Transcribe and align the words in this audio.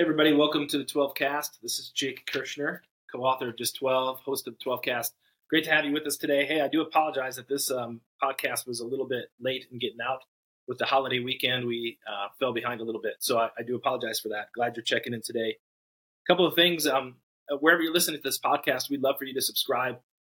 Hey, 0.00 0.04
everybody, 0.04 0.32
welcome 0.32 0.66
to 0.66 0.78
the 0.78 0.84
12 0.84 1.14
Cast. 1.14 1.58
This 1.62 1.78
is 1.78 1.90
Jake 1.90 2.24
Kirschner, 2.24 2.80
co 3.12 3.18
author 3.18 3.50
of 3.50 3.58
Just 3.58 3.76
12, 3.76 4.20
host 4.20 4.48
of 4.48 4.54
the 4.54 4.64
12 4.64 4.80
Cast. 4.80 5.14
Great 5.50 5.64
to 5.64 5.70
have 5.72 5.84
you 5.84 5.92
with 5.92 6.06
us 6.06 6.16
today. 6.16 6.46
Hey, 6.46 6.62
I 6.62 6.68
do 6.68 6.80
apologize 6.80 7.36
that 7.36 7.50
this 7.50 7.70
um, 7.70 8.00
podcast 8.22 8.66
was 8.66 8.80
a 8.80 8.86
little 8.86 9.06
bit 9.06 9.26
late 9.40 9.66
in 9.70 9.78
getting 9.78 10.00
out. 10.00 10.22
With 10.66 10.78
the 10.78 10.86
holiday 10.86 11.18
weekend, 11.18 11.66
we 11.66 11.98
uh, 12.10 12.28
fell 12.38 12.54
behind 12.54 12.80
a 12.80 12.84
little 12.84 13.02
bit. 13.02 13.16
So 13.18 13.36
I, 13.36 13.50
I, 13.58 13.62
do 13.62 13.76
apologize 13.76 14.18
for 14.18 14.30
that. 14.30 14.50
Glad 14.54 14.74
you're 14.74 14.84
checking 14.84 15.12
in 15.12 15.20
today. 15.20 15.58
A 15.58 16.26
couple 16.26 16.46
of 16.46 16.54
things. 16.54 16.86
Um, 16.86 17.16
uh, 17.52 17.58
wherever 17.58 17.82
you're 17.82 17.92
listening 17.92 18.22
to 18.22 18.26
this 18.26 18.40
podcast, 18.40 18.88
we'd 18.88 19.02
love 19.02 19.16
for 19.18 19.26
you 19.26 19.34
to 19.34 19.42
subscribe. 19.42 19.98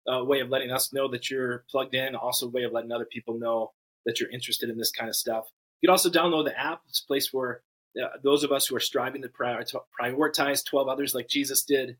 A 0.08 0.12
uh, 0.12 0.24
way 0.24 0.40
of 0.40 0.48
letting 0.48 0.70
us 0.70 0.90
know 0.94 1.06
that 1.08 1.30
you're 1.30 1.66
plugged 1.70 1.94
in. 1.94 2.14
Also, 2.14 2.46
a 2.46 2.50
way 2.50 2.62
of 2.62 2.72
letting 2.72 2.92
other 2.92 3.04
people 3.04 3.38
know 3.38 3.72
that 4.06 4.20
you're 4.20 4.30
interested 4.30 4.70
in 4.70 4.78
this 4.78 4.90
kind 4.90 5.10
of 5.10 5.16
stuff. 5.16 5.48
You 5.82 5.88
can 5.88 5.92
also 5.92 6.08
download 6.08 6.46
the 6.46 6.58
app. 6.58 6.80
It's 6.88 7.02
a 7.02 7.06
place 7.06 7.30
where 7.30 7.60
uh, 8.00 8.08
those 8.22 8.44
of 8.44 8.52
us 8.52 8.66
who 8.66 8.76
are 8.76 8.80
striving 8.80 9.22
to 9.22 9.28
prioritize 10.00 10.64
12 10.64 10.88
others 10.88 11.14
like 11.14 11.28
Jesus 11.28 11.64
did, 11.64 11.96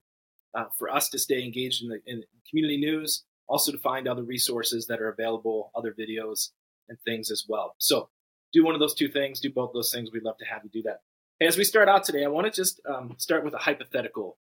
uh, 0.54 0.64
for 0.78 0.90
us 0.90 1.08
to 1.10 1.18
stay 1.18 1.42
engaged 1.44 1.82
in 1.82 1.88
the 1.88 2.00
in 2.06 2.24
community 2.48 2.76
news, 2.76 3.24
also 3.48 3.72
to 3.72 3.78
find 3.78 4.06
other 4.06 4.22
resources 4.22 4.86
that 4.86 5.00
are 5.00 5.08
available, 5.08 5.70
other 5.74 5.95
videos 5.98 6.50
and 6.88 6.98
things 7.00 7.30
as 7.30 7.45
well. 7.48 7.74
So 7.78 8.08
do 8.52 8.64
one 8.64 8.74
of 8.74 8.80
those 8.80 8.95
two 8.95 9.08
things, 9.08 9.40
do 9.40 9.50
both 9.50 9.72
those 9.72 9.92
things. 9.92 10.10
We'd 10.12 10.24
love 10.24 10.38
to 10.38 10.45
have 10.45 10.62
you 10.64 10.70
do 10.70 10.82
that. 10.82 11.00
As 11.40 11.56
we 11.56 11.64
start 11.64 11.88
out 11.88 12.04
today, 12.04 12.24
I 12.24 12.28
want 12.28 12.46
to 12.46 12.52
just 12.52 12.80
um, 12.86 13.14
start 13.18 13.45
with 13.45 13.54
a 13.54 13.59
hypothetical 13.59 14.36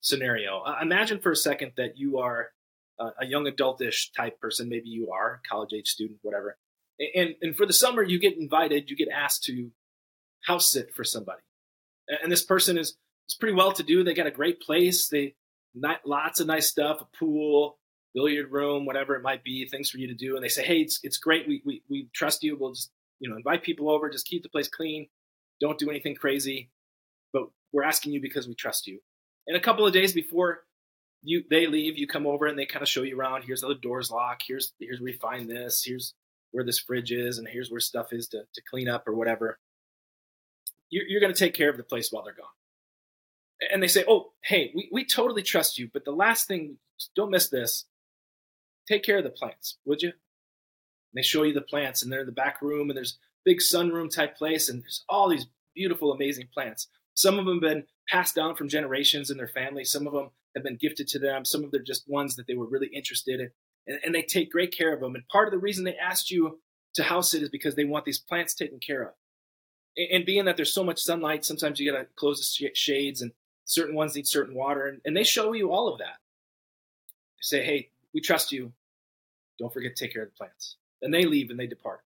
scenario. 0.00 0.60
Uh, 0.60 0.78
imagine 0.80 1.18
for 1.18 1.32
a 1.32 1.36
second 1.36 1.72
that 1.76 1.98
you 1.98 2.18
are 2.18 2.50
uh, 2.98 3.10
a 3.20 3.26
young 3.26 3.46
adultish 3.46 4.12
type 4.16 4.40
person. 4.40 4.68
Maybe 4.68 4.88
you 4.88 5.10
are 5.10 5.40
college 5.48 5.72
age 5.74 5.88
student, 5.88 6.20
whatever. 6.22 6.56
And, 7.14 7.34
and 7.42 7.56
for 7.56 7.66
the 7.66 7.72
summer, 7.72 8.02
you 8.02 8.20
get 8.20 8.38
invited, 8.38 8.88
you 8.88 8.96
get 8.96 9.08
asked 9.08 9.44
to 9.44 9.70
house 10.44 10.70
sit 10.70 10.94
for 10.94 11.04
somebody. 11.04 11.40
And 12.22 12.30
this 12.30 12.44
person 12.44 12.78
is, 12.78 12.96
is 13.28 13.36
pretty 13.38 13.54
well 13.54 13.72
to 13.72 13.82
do. 13.82 14.04
They 14.04 14.14
got 14.14 14.26
a 14.26 14.32
great 14.32 14.60
place. 14.60 15.08
They 15.08 15.34
lots 16.04 16.40
of 16.40 16.46
nice 16.46 16.68
stuff, 16.68 17.00
a 17.00 17.16
pool, 17.16 17.78
billiard 18.14 18.52
room, 18.52 18.86
whatever 18.86 19.16
it 19.16 19.22
might 19.22 19.42
be, 19.42 19.66
things 19.66 19.90
for 19.90 19.98
you 19.98 20.06
to 20.06 20.14
do. 20.14 20.36
And 20.36 20.44
they 20.44 20.48
say, 20.48 20.64
hey, 20.64 20.78
it's, 20.78 21.00
it's 21.02 21.18
great. 21.18 21.48
We, 21.48 21.62
we, 21.64 21.82
we 21.90 22.08
trust 22.14 22.42
you. 22.42 22.56
We'll 22.58 22.72
just, 22.72 22.90
you 23.18 23.28
know, 23.28 23.36
invite 23.36 23.62
people 23.62 23.90
over. 23.90 24.08
Just 24.08 24.26
keep 24.26 24.42
the 24.42 24.48
place 24.48 24.68
clean. 24.68 25.08
Don't 25.60 25.78
do 25.78 25.90
anything 25.90 26.14
crazy. 26.14 26.70
But 27.32 27.44
we're 27.72 27.82
asking 27.82 28.12
you 28.12 28.20
because 28.20 28.46
we 28.46 28.54
trust 28.54 28.86
you. 28.86 29.00
And 29.46 29.56
a 29.56 29.60
couple 29.60 29.86
of 29.86 29.92
days 29.92 30.12
before 30.12 30.60
you 31.22 31.42
they 31.50 31.66
leave, 31.66 31.98
you 31.98 32.06
come 32.06 32.26
over 32.26 32.46
and 32.46 32.58
they 32.58 32.66
kind 32.66 32.82
of 32.82 32.88
show 32.88 33.02
you 33.02 33.18
around. 33.18 33.44
Here's 33.44 33.62
how 33.62 33.68
the 33.68 33.74
doors 33.74 34.10
lock. 34.10 34.40
Here's 34.46 34.72
here's 34.78 35.00
where 35.00 35.10
you 35.10 35.18
find 35.18 35.48
this. 35.48 35.82
Here's 35.84 36.14
where 36.52 36.64
this 36.64 36.78
fridge 36.78 37.12
is, 37.12 37.38
and 37.38 37.48
here's 37.48 37.70
where 37.70 37.80
stuff 37.80 38.12
is 38.12 38.28
to, 38.28 38.44
to 38.54 38.62
clean 38.70 38.88
up 38.88 39.08
or 39.08 39.14
whatever 39.14 39.58
you're, 40.94 41.06
you're 41.08 41.20
going 41.20 41.32
to 41.32 41.38
take 41.38 41.54
care 41.54 41.70
of 41.70 41.76
the 41.76 41.82
place 41.82 42.10
while 42.10 42.22
they're 42.22 42.34
gone. 42.34 42.46
And 43.72 43.82
they 43.82 43.88
say, 43.88 44.04
oh, 44.08 44.32
hey, 44.44 44.70
we, 44.74 44.88
we 44.92 45.04
totally 45.04 45.42
trust 45.42 45.76
you, 45.76 45.90
but 45.92 46.04
the 46.04 46.12
last 46.12 46.46
thing, 46.46 46.76
don't 47.16 47.30
miss 47.30 47.48
this. 47.48 47.86
Take 48.86 49.02
care 49.02 49.18
of 49.18 49.24
the 49.24 49.30
plants, 49.30 49.78
would 49.84 50.02
you? 50.02 50.10
And 50.10 51.16
they 51.16 51.22
show 51.22 51.42
you 51.42 51.52
the 51.52 51.62
plants, 51.62 52.02
and 52.02 52.12
they're 52.12 52.20
in 52.20 52.26
the 52.26 52.32
back 52.32 52.62
room, 52.62 52.90
and 52.90 52.96
there's 52.96 53.18
big 53.44 53.58
sunroom 53.58 54.14
type 54.14 54.36
place, 54.36 54.68
and 54.68 54.82
there's 54.82 55.04
all 55.08 55.28
these 55.28 55.46
beautiful, 55.74 56.12
amazing 56.12 56.48
plants. 56.54 56.86
Some 57.14 57.38
of 57.38 57.46
them 57.46 57.54
have 57.54 57.62
been 57.62 57.84
passed 58.08 58.36
down 58.36 58.54
from 58.54 58.68
generations 58.68 59.30
in 59.30 59.36
their 59.36 59.48
family. 59.48 59.84
Some 59.84 60.06
of 60.06 60.12
them 60.12 60.30
have 60.54 60.64
been 60.64 60.78
gifted 60.80 61.08
to 61.08 61.18
them. 61.18 61.44
Some 61.44 61.64
of 61.64 61.72
them 61.72 61.80
are 61.80 61.84
just 61.84 62.08
ones 62.08 62.36
that 62.36 62.46
they 62.46 62.54
were 62.54 62.68
really 62.68 62.90
interested 62.94 63.40
in, 63.40 63.50
and, 63.88 63.98
and 64.04 64.14
they 64.14 64.22
take 64.22 64.52
great 64.52 64.76
care 64.76 64.92
of 64.92 65.00
them. 65.00 65.16
And 65.16 65.26
part 65.28 65.48
of 65.48 65.52
the 65.52 65.58
reason 65.58 65.84
they 65.84 65.96
asked 65.96 66.30
you 66.30 66.60
to 66.94 67.02
house 67.02 67.34
it 67.34 67.42
is 67.42 67.48
because 67.48 67.74
they 67.74 67.84
want 67.84 68.04
these 68.04 68.20
plants 68.20 68.54
taken 68.54 68.78
care 68.78 69.02
of 69.02 69.14
and 69.96 70.24
being 70.24 70.44
that 70.46 70.56
there's 70.56 70.72
so 70.72 70.84
much 70.84 71.00
sunlight, 71.00 71.44
sometimes 71.44 71.78
you 71.78 71.90
got 71.90 71.98
to 71.98 72.06
close 72.16 72.38
the 72.58 72.70
shades, 72.74 73.22
and 73.22 73.32
certain 73.64 73.94
ones 73.94 74.14
need 74.14 74.26
certain 74.26 74.54
water, 74.54 74.86
and, 74.86 75.00
and 75.04 75.16
they 75.16 75.24
show 75.24 75.52
you 75.52 75.72
all 75.72 75.92
of 75.92 75.98
that. 75.98 76.18
They 77.36 77.42
say, 77.42 77.64
"Hey, 77.64 77.90
we 78.12 78.20
trust 78.20 78.52
you. 78.52 78.72
Don't 79.58 79.72
forget 79.72 79.96
to 79.96 80.04
take 80.04 80.12
care 80.12 80.22
of 80.22 80.30
the 80.30 80.36
plants." 80.36 80.76
And 81.02 81.12
they 81.12 81.24
leave 81.24 81.50
and 81.50 81.58
they 81.58 81.66
depart. 81.66 82.00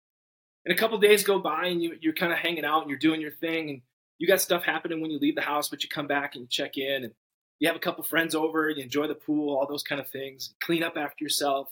And 0.65 0.75
a 0.75 0.79
couple 0.79 0.99
days 0.99 1.23
go 1.23 1.39
by, 1.39 1.67
and 1.67 1.83
you, 1.83 1.97
you're 2.01 2.13
kind 2.13 2.33
of 2.33 2.39
hanging 2.39 2.65
out 2.65 2.83
and 2.83 2.91
you're 2.91 2.99
doing 2.99 3.21
your 3.21 3.31
thing, 3.31 3.71
and 3.71 3.81
you 4.19 4.27
got 4.27 4.41
stuff 4.41 4.65
happening 4.65 5.01
when 5.01 5.11
you 5.11 5.19
leave 5.19 5.37
the 5.37 5.41
house, 5.41 5.69
but 5.69 5.83
you 5.83 5.89
come 5.89 6.07
back 6.07 6.35
and 6.35 6.43
you 6.43 6.49
check 6.49 6.77
in, 6.77 7.05
and 7.05 7.15
you 7.59 7.69
have 7.69 7.77
a 7.77 7.81
couple 7.81 8.05
friends 8.05 8.35
over, 8.35 8.69
you 8.69 8.83
enjoy 8.83 9.07
the 9.07 9.15
pool, 9.15 9.57
all 9.57 9.67
those 9.67 9.83
kind 9.83 10.01
of 10.01 10.09
things. 10.09 10.55
Clean 10.61 10.83
up 10.83 10.97
after 10.97 11.25
yourself. 11.25 11.69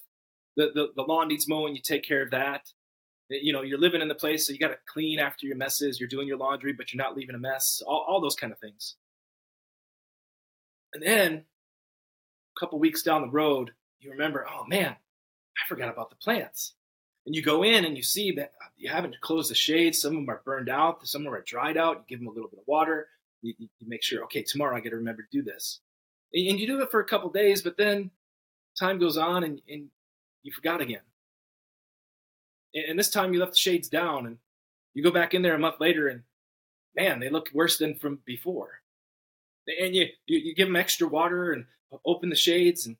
The, 0.57 0.71
the, 0.75 0.93
the 0.97 1.03
lawn 1.03 1.29
needs 1.29 1.47
mowing, 1.47 1.75
you 1.75 1.83
take 1.83 2.05
care 2.05 2.23
of 2.23 2.31
that 2.31 2.73
you 3.29 3.53
know 3.53 3.63
you're 3.63 3.79
living 3.79 4.01
in 4.01 4.09
the 4.09 4.15
place 4.15 4.47
so 4.47 4.53
you 4.53 4.59
got 4.59 4.69
to 4.69 4.79
clean 4.87 5.19
after 5.19 5.47
your 5.47 5.57
messes 5.57 5.99
you're 5.99 6.09
doing 6.09 6.29
your 6.29 6.37
laundry 6.37 6.73
but 6.73 6.93
you're 6.93 7.03
not 7.03 7.17
leaving 7.17 7.35
a 7.35 7.39
mess 7.39 7.83
all, 7.87 8.05
all 8.09 8.21
those 8.21 8.37
kind 8.37 8.53
of 8.53 8.59
things. 8.59 8.97
And 10.95 11.03
then 11.03 11.45
a 12.57 12.61
couple 12.61 12.79
weeks 12.79 13.03
down 13.03 13.23
the 13.23 13.31
road 13.31 13.73
you 14.01 14.11
remember 14.11 14.47
oh 14.49 14.65
man 14.67 14.91
i 14.93 15.69
forgot 15.69 15.89
about 15.89 16.11
the 16.11 16.17
plants. 16.17 16.75
And 17.27 17.35
you 17.35 17.43
go 17.43 17.65
in 17.65 17.85
and 17.85 17.97
you 17.97 18.05
see 18.05 18.31
that 18.33 18.53
uh, 18.63 18.69
you 18.77 18.89
haven't 18.89 19.21
closed 19.21 19.51
the 19.51 19.55
shades 19.55 20.01
some 20.01 20.13
of 20.13 20.17
them 20.19 20.31
are 20.31 20.43
burned 20.45 20.69
out 20.69 21.07
some 21.07 21.23
of 21.23 21.25
them 21.25 21.35
are 21.35 21.43
dried 21.43 21.77
out 21.77 21.97
you 21.97 22.05
give 22.09 22.21
them 22.21 22.29
a 22.29 22.33
little 22.33 22.51
bit 22.51 22.61
of 22.61 22.69
water 22.69 23.09
you, 23.43 23.55
you 23.59 23.69
make 23.87 24.03
sure 24.03 24.23
okay 24.25 24.43
tomorrow 24.43 24.77
i 24.77 24.81
got 24.81 24.91
to 24.91 24.97
remember 24.97 25.23
to 25.23 25.29
do 25.31 25.43
this. 25.43 25.81
And 26.33 26.61
you 26.61 26.67
do 26.67 26.81
it 26.81 26.91
for 26.91 27.01
a 27.01 27.05
couple 27.05 27.31
days 27.31 27.63
but 27.63 27.77
then 27.77 28.11
time 28.79 28.99
goes 28.99 29.17
on 29.17 29.43
and, 29.43 29.61
and 29.69 29.89
you 30.43 30.53
forgot 30.53 30.81
again 30.81 31.01
and 32.77 32.99
this 32.99 33.11
time 33.11 33.33
you 33.33 33.41
left 33.41 33.53
the 33.53 33.59
shades 33.59 33.89
down 33.89 34.27
and 34.27 34.39
you 34.95 35.03
go 35.03 35.11
back 35.11 35.35
in 35.35 35.43
there 35.43 35.55
a 35.55 35.59
month 35.59 35.77
later 35.81 36.09
and 36.09 36.23
man 36.95 37.21
they 37.21 37.29
look 37.29 37.49
worse 37.53 37.79
than 37.79 37.95
from 37.95 38.21
before. 38.25 38.81
And 39.81 39.97
you, 39.97 40.07
you, 40.27 40.39
you 40.39 40.55
give 40.55 40.69
them 40.69 40.77
extra 40.77 41.09
water 41.09 41.53
and 41.53 41.65
open 42.05 42.29
the 42.29 42.37
shades 42.37 42.87
and 42.87 42.97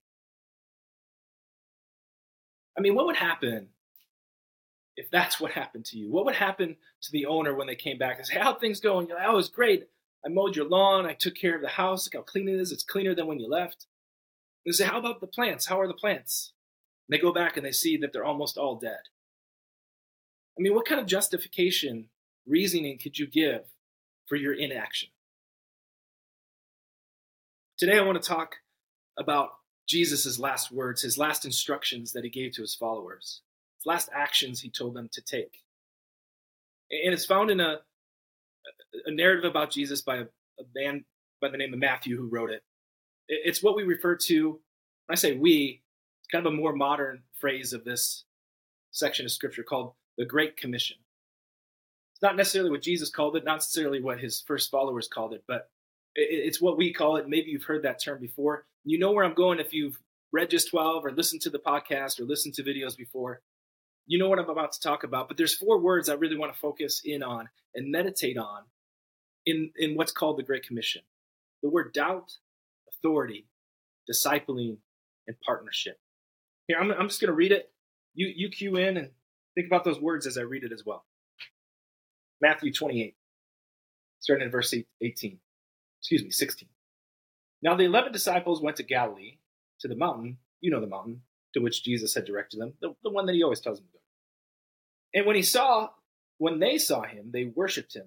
i 2.79 2.81
mean 2.81 2.95
what 2.95 3.07
would 3.07 3.17
happen 3.17 3.69
if 4.97 5.11
that's 5.11 5.39
what 5.39 5.51
happened 5.53 5.85
to 5.85 5.99
you? 5.99 6.11
What 6.11 6.25
would 6.25 6.37
happen 6.37 6.77
to 7.03 7.13
the 7.13 7.27
owner 7.27 7.55
when 7.55 7.67
they 7.67 7.75
came 7.75 7.99
back 7.99 8.17
and 8.17 8.27
say 8.27 8.39
how 8.39 8.55
things 8.55 8.81
going? 8.81 9.07
You're 9.07 9.19
like 9.19 9.29
oh 9.29 9.39
it's 9.39 9.49
great. 9.49 9.89
I 10.25 10.29
mowed 10.29 10.57
your 10.57 10.69
lawn. 10.69 11.07
I 11.07 11.13
took 11.13 11.35
care 11.35 11.55
of 11.55 11.63
the 11.63 11.69
house. 11.69 12.07
Look 12.07 12.15
how 12.15 12.23
clean 12.23 12.49
it 12.49 12.55
is. 12.55 12.73
It's 12.73 12.83
cleaner 12.83 13.15
than 13.15 13.27
when 13.27 13.39
you 13.39 13.49
left. 13.49 13.87
They 14.65 14.73
say 14.73 14.87
how 14.87 14.99
about 14.99 15.21
the 15.21 15.27
plants? 15.27 15.67
How 15.67 15.79
are 15.81 15.87
the 15.87 15.95
plants? 15.95 16.53
And 17.07 17.15
they 17.15 17.21
go 17.21 17.33
back 17.33 17.57
and 17.57 17.67
they 17.67 17.73
see 17.73 17.97
that 17.99 18.13
they're 18.13 18.25
almost 18.25 18.57
all 18.57 18.77
dead 18.77 19.01
I 20.59 20.63
mean, 20.63 20.75
what 20.75 20.87
kind 20.87 21.01
of 21.01 21.07
justification, 21.07 22.09
reasoning 22.47 22.99
could 22.99 23.19
you 23.19 23.27
give 23.27 23.63
for 24.27 24.37
your 24.37 24.55
inaction? 24.55 25.11
Today, 27.77 27.99
I 27.99 28.03
want 28.03 28.21
to 28.23 28.27
talk 28.27 28.57
about 29.19 29.51
Jesus' 29.87 30.39
last 30.39 30.73
words, 30.73 31.03
his 31.03 31.19
last 31.19 31.45
instructions 31.45 32.13
that 32.13 32.25
he 32.25 32.31
gave 32.31 32.53
to 32.53 32.63
his 32.63 32.75
followers, 32.75 33.43
his 33.79 33.87
last 33.87 34.09
actions 34.15 34.61
he 34.61 34.71
told 34.71 34.95
them 34.95 35.11
to 35.13 35.21
take. 35.21 35.63
And 36.91 37.13
it's 37.13 37.27
found 37.27 37.51
in 37.51 37.61
a, 37.61 37.81
a 39.05 39.11
narrative 39.11 39.49
about 39.49 39.71
Jesus 39.71 40.01
by 40.01 40.17
a, 40.17 40.23
a 40.59 40.65
man 40.75 41.05
by 41.41 41.51
the 41.51 41.59
name 41.59 41.75
of 41.75 41.79
Matthew 41.79 42.17
who 42.17 42.29
wrote 42.29 42.51
it. 42.51 42.63
It's 43.29 43.63
what 43.63 43.77
we 43.77 43.83
refer 43.83 44.17
to, 44.17 44.53
when 44.53 44.61
I 45.11 45.17
say 45.17 45.37
we, 45.37 45.83
it's 46.21 46.29
kind 46.29 46.47
of 46.47 46.53
a 46.53 46.57
more 46.57 46.73
modern 46.73 47.25
phrase 47.39 47.75
of 47.75 47.85
this 47.85 48.25
section 48.91 49.27
of 49.27 49.33
scripture 49.33 49.63
called 49.63 49.93
the 50.17 50.25
Great 50.25 50.57
Commission. 50.57 50.97
It's 52.15 52.23
not 52.23 52.37
necessarily 52.37 52.71
what 52.71 52.83
Jesus 52.83 53.11
called 53.11 53.37
it, 53.37 53.45
not 53.45 53.57
necessarily 53.57 54.01
what 54.01 54.21
his 54.21 54.43
first 54.47 54.71
followers 54.71 55.09
called 55.09 55.35
it, 55.35 55.45
but 55.47 55.69
it's 56.15 56.63
what 56.63 56.79
we 56.79 56.93
call 56.93 57.17
it. 57.17 57.29
Maybe 57.29 57.51
you've 57.51 57.65
heard 57.65 57.83
that 57.83 58.03
term 58.03 58.21
before. 58.21 58.65
You 58.85 58.99
know 58.99 59.13
where 59.13 59.25
I'm 59.25 59.35
going 59.35 59.61
if 59.61 59.75
you've 59.75 60.01
read 60.33 60.51
just 60.51 60.71
12 60.71 61.05
or 61.05 61.13
listened 61.13 61.43
to 61.43 61.51
the 61.51 61.59
podcast 61.59 62.19
or 62.19 62.25
listened 62.25 62.55
to 62.55 62.63
videos 62.63 62.97
before. 62.97 63.43
You 64.07 64.19
know 64.19 64.29
what 64.29 64.39
I'm 64.39 64.49
about 64.49 64.73
to 64.73 64.81
talk 64.81 65.05
about, 65.05 65.29
but 65.29 65.37
there's 65.37 65.55
four 65.55 65.79
words 65.79 66.09
I 66.09 66.15
really 66.15 66.39
want 66.39 66.55
to 66.55 66.59
focus 66.59 67.03
in 67.05 67.23
on 67.23 67.49
and 67.75 67.91
meditate 67.91 68.39
on 68.39 68.63
in, 69.45 69.71
in 69.77 69.95
what's 69.95 70.13
called 70.13 70.39
the 70.39 70.43
Great 70.43 70.67
Commission. 70.67 71.03
The 71.63 71.69
word 71.69 71.93
doubt, 71.93 72.33
authority, 72.89 73.47
discipling, 74.11 74.79
and 75.27 75.37
partnership. 75.45 75.99
Here, 76.67 76.79
I'm, 76.81 76.91
I'm 76.93 77.09
just 77.09 77.21
going 77.21 77.31
to 77.31 77.35
read 77.35 77.53
it. 77.53 77.71
You, 78.15 78.33
you 78.35 78.49
cue 78.49 78.77
in 78.77 78.97
and 78.97 79.11
Think 79.57 79.67
about 79.67 79.85
those 79.85 80.01
words 80.01 80.27
as 80.27 80.39
I 80.39 80.43
read 80.43 80.63
it 80.63 80.73
as 80.73 80.85
well. 80.87 81.05
Matthew 82.41 82.73
28, 82.73 83.17
starting 84.21 84.45
in 84.45 84.53
verse 84.53 84.73
18. 85.01 85.39
Excuse 86.01 86.23
me, 86.23 86.31
16. 86.31 86.69
Now 87.63 87.75
the 87.75 87.85
eleven 87.85 88.13
disciples 88.13 88.61
went 88.61 88.77
to 88.77 88.83
Galilee, 88.83 89.39
to 89.81 89.89
the 89.89 89.97
mountain, 89.97 90.37
you 90.61 90.71
know 90.71 90.81
the 90.81 90.87
mountain, 90.87 91.23
to 91.55 91.61
which 91.61 91.83
Jesus 91.83 92.15
had 92.15 92.27
directed 92.27 92.61
them, 92.61 92.75
the, 92.81 92.95
the 93.03 93.11
one 93.11 93.27
that 93.27 93.35
he 93.35 93.43
always 93.43 93.61
tells 93.61 93.79
them 93.79 93.87
to 93.87 93.93
go. 93.95 94.01
And 95.15 95.27
when 95.27 95.37
he 95.37 95.43
saw, 95.43 95.89
when 96.37 96.59
they 96.61 96.77
saw 96.77 97.03
him, 97.03 97.31
they 97.33 97.45
worshipped 97.45 97.97
him. 97.97 98.07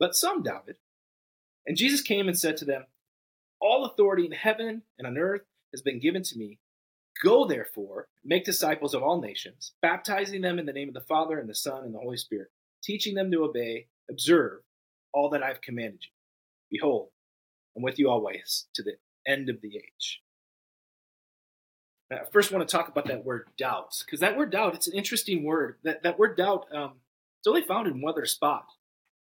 But 0.00 0.16
some 0.16 0.42
doubted. 0.42 0.76
And 1.66 1.76
Jesus 1.76 2.00
came 2.00 2.26
and 2.26 2.38
said 2.38 2.56
to 2.56 2.64
them, 2.64 2.86
All 3.60 3.84
authority 3.84 4.24
in 4.24 4.32
heaven 4.32 4.82
and 4.98 5.06
on 5.06 5.18
earth 5.18 5.42
has 5.72 5.82
been 5.82 6.00
given 6.00 6.22
to 6.22 6.38
me. 6.38 6.58
Go 7.22 7.46
therefore, 7.46 8.08
make 8.24 8.44
disciples 8.44 8.94
of 8.94 9.02
all 9.02 9.20
nations, 9.20 9.72
baptizing 9.82 10.40
them 10.40 10.58
in 10.58 10.66
the 10.66 10.72
name 10.72 10.88
of 10.88 10.94
the 10.94 11.00
Father 11.00 11.38
and 11.38 11.48
the 11.48 11.54
Son 11.54 11.84
and 11.84 11.94
the 11.94 11.98
Holy 11.98 12.16
Spirit, 12.16 12.48
teaching 12.82 13.14
them 13.14 13.30
to 13.30 13.44
obey, 13.44 13.86
observe 14.10 14.60
all 15.12 15.28
that 15.30 15.42
I've 15.42 15.60
commanded 15.60 16.04
you. 16.04 16.10
Behold, 16.70 17.08
I'm 17.76 17.82
with 17.82 17.98
you 17.98 18.08
always 18.08 18.66
to 18.74 18.82
the 18.82 18.94
end 19.26 19.48
of 19.48 19.60
the 19.60 19.76
age. 19.76 20.22
I 22.10 22.24
first 22.30 22.52
want 22.52 22.66
to 22.66 22.70
talk 22.70 22.88
about 22.88 23.06
that 23.06 23.24
word 23.24 23.48
doubt, 23.56 24.02
because 24.04 24.20
that 24.20 24.36
word 24.36 24.50
doubt, 24.50 24.74
it's 24.74 24.88
an 24.88 24.94
interesting 24.94 25.44
word. 25.44 25.76
That, 25.82 26.02
that 26.02 26.18
word 26.18 26.36
doubt, 26.36 26.66
um, 26.74 27.00
it's 27.38 27.46
only 27.46 27.62
found 27.62 27.86
in 27.86 28.00
one 28.00 28.12
other 28.12 28.26
spot 28.26 28.66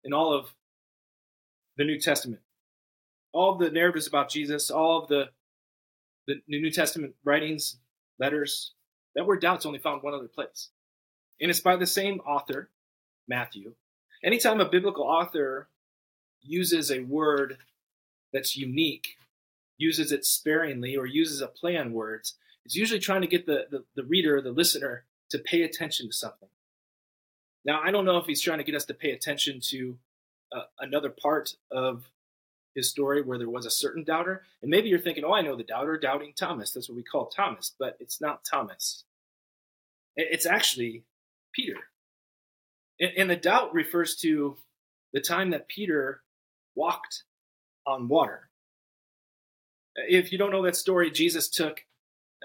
in 0.03 0.13
all 0.13 0.33
of 0.33 0.55
the 1.77 1.83
New 1.83 1.99
Testament. 1.99 2.41
All 3.31 3.53
of 3.53 3.59
the 3.59 3.69
narratives 3.69 4.07
about 4.07 4.29
Jesus, 4.29 4.69
all 4.69 5.03
of 5.03 5.07
the, 5.07 5.29
the 6.27 6.41
New 6.47 6.71
Testament 6.71 7.15
writings, 7.23 7.77
letters, 8.19 8.71
that 9.15 9.25
word 9.25 9.41
doubt's 9.41 9.65
only 9.65 9.79
found 9.79 10.01
one 10.01 10.13
other 10.13 10.27
place. 10.27 10.69
And 11.41 11.49
it's 11.49 11.59
by 11.59 11.75
the 11.75 11.87
same 11.87 12.19
author, 12.21 12.69
Matthew. 13.27 13.73
Anytime 14.23 14.61
a 14.61 14.69
biblical 14.69 15.03
author 15.03 15.67
uses 16.41 16.91
a 16.91 17.01
word 17.01 17.57
that's 18.31 18.55
unique, 18.55 19.17
uses 19.77 20.11
it 20.11 20.25
sparingly, 20.25 20.95
or 20.95 21.05
uses 21.05 21.41
a 21.41 21.47
play 21.47 21.77
on 21.77 21.93
words, 21.93 22.35
it's 22.65 22.75
usually 22.75 22.99
trying 22.99 23.21
to 23.21 23.27
get 23.27 23.45
the, 23.45 23.67
the, 23.69 23.83
the 23.95 24.03
reader, 24.03 24.41
the 24.41 24.51
listener, 24.51 25.03
to 25.29 25.39
pay 25.39 25.63
attention 25.63 26.07
to 26.07 26.13
something. 26.13 26.49
Now, 27.65 27.81
I 27.83 27.91
don't 27.91 28.05
know 28.05 28.17
if 28.17 28.25
he's 28.25 28.41
trying 28.41 28.59
to 28.59 28.63
get 28.63 28.75
us 28.75 28.85
to 28.85 28.93
pay 28.93 29.11
attention 29.11 29.59
to 29.69 29.97
uh, 30.55 30.63
another 30.79 31.09
part 31.09 31.55
of 31.71 32.09
his 32.75 32.89
story 32.89 33.21
where 33.21 33.37
there 33.37 33.49
was 33.49 33.65
a 33.65 33.71
certain 33.71 34.03
doubter. 34.03 34.43
And 34.61 34.69
maybe 34.69 34.89
you're 34.89 34.99
thinking, 34.99 35.23
oh, 35.23 35.33
I 35.33 35.41
know 35.41 35.55
the 35.55 35.63
doubter, 35.63 35.97
doubting 35.97 36.33
Thomas. 36.35 36.71
That's 36.71 36.89
what 36.89 36.95
we 36.95 37.03
call 37.03 37.27
Thomas, 37.27 37.75
but 37.79 37.97
it's 37.99 38.19
not 38.19 38.43
Thomas. 38.49 39.03
It's 40.15 40.45
actually 40.45 41.03
Peter. 41.53 41.77
And 42.99 43.29
the 43.29 43.35
doubt 43.35 43.73
refers 43.73 44.15
to 44.17 44.57
the 45.13 45.21
time 45.21 45.51
that 45.51 45.67
Peter 45.67 46.21
walked 46.75 47.23
on 47.85 48.07
water. 48.07 48.49
If 49.95 50.31
you 50.31 50.37
don't 50.37 50.51
know 50.51 50.63
that 50.63 50.75
story, 50.75 51.11
Jesus 51.11 51.49
took, 51.49 51.81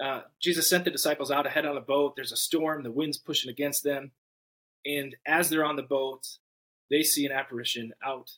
uh, 0.03 0.21
Jesus 0.39 0.69
sent 0.69 0.85
the 0.85 0.91
disciples 0.91 1.31
out 1.31 1.47
ahead 1.47 1.65
on 1.65 1.77
a 1.77 1.81
boat. 1.81 2.15
There's 2.15 2.31
a 2.31 2.37
storm, 2.37 2.83
the 2.83 2.91
wind's 2.91 3.17
pushing 3.17 3.49
against 3.49 3.83
them. 3.83 4.11
And 4.85 5.15
as 5.25 5.49
they're 5.49 5.65
on 5.65 5.75
the 5.75 5.83
boat, 5.83 6.27
they 6.89 7.03
see 7.03 7.25
an 7.25 7.31
apparition 7.31 7.93
out 8.03 8.31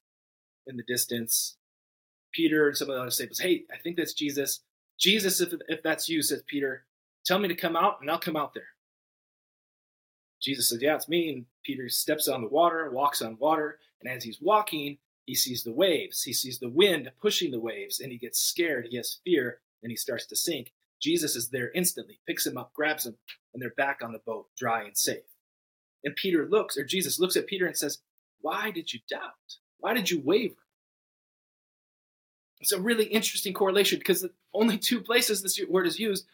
in 0.68 0.78
the 0.78 0.84
distance. 0.84 1.58
Peter 2.32 2.68
and 2.68 2.78
some 2.78 2.90
of 2.90 2.96
the 2.96 3.02
other 3.02 3.10
disciples, 3.10 3.40
hey, 3.40 3.64
I 3.72 3.78
think 3.78 3.98
that's 3.98 4.14
Jesus. 4.14 4.62
Jesus, 5.00 5.42
if, 5.42 5.54
if 5.68 5.82
that's 5.84 6.10
you, 6.10 6.22
says 6.22 6.44
Peter, 6.48 6.86
tell 7.26 7.40
me 7.40 7.48
to 7.48 7.56
come 7.56 7.76
out 7.76 7.98
and 8.02 8.10
I'll 8.10 8.20
come 8.20 8.38
out 8.38 8.54
there. 8.54 8.68
Jesus 10.42 10.70
says, 10.70 10.82
Yeah, 10.82 10.96
it's 10.96 11.08
me. 11.08 11.30
And 11.30 11.46
Peter 11.64 11.88
steps 11.90 12.28
on 12.28 12.42
the 12.42 12.48
water, 12.48 12.90
walks 12.92 13.22
on 13.22 13.38
water. 13.40 13.80
And 14.02 14.12
as 14.12 14.24
he's 14.24 14.42
walking, 14.42 14.98
he 15.26 15.36
sees 15.36 15.64
the 15.64 15.72
waves. 15.72 16.24
He 16.24 16.34
sees 16.34 16.60
the 16.60 16.70
wind 16.70 17.12
pushing 17.22 17.52
the 17.52 17.60
waves 17.60 18.00
and 18.00 18.12
he 18.12 18.18
gets 18.18 18.40
scared. 18.40 18.88
He 18.90 18.98
has 18.98 19.20
fear 19.24 19.60
and 19.84 19.92
he 19.92 19.96
starts 19.96 20.26
to 20.28 20.36
sink. 20.36 20.74
Jesus 21.02 21.36
is 21.36 21.50
there 21.50 21.72
instantly, 21.74 22.20
picks 22.28 22.46
him 22.46 22.58
up, 22.58 22.74
grabs 22.74 23.06
him, 23.06 23.16
and 23.54 23.62
they're 23.62 23.72
back 23.72 24.02
on 24.04 24.12
the 24.12 24.20
boat, 24.20 24.48
dry 24.56 24.84
and 24.84 24.96
safe. 24.96 25.24
And 26.04 26.16
Peter 26.16 26.48
looks, 26.48 26.78
or 26.78 26.84
Jesus 26.84 27.20
looks 27.20 27.36
at 27.36 27.48
Peter 27.48 27.66
and 27.66 27.78
says, 27.78 28.00
Why 28.42 28.72
did 28.72 28.94
you 28.94 29.00
doubt? 29.10 29.58
Why 29.80 29.94
did 29.94 30.12
you 30.12 30.22
waver? 30.24 30.56
It's 32.62 32.72
a 32.72 32.80
really 32.80 33.06
interesting 33.06 33.54
correlation 33.54 33.98
because 33.98 34.26
only 34.54 34.78
two 34.78 35.02
places 35.02 35.42
this 35.42 35.60
word 35.68 35.88
is 35.88 36.00
used, 36.00 36.28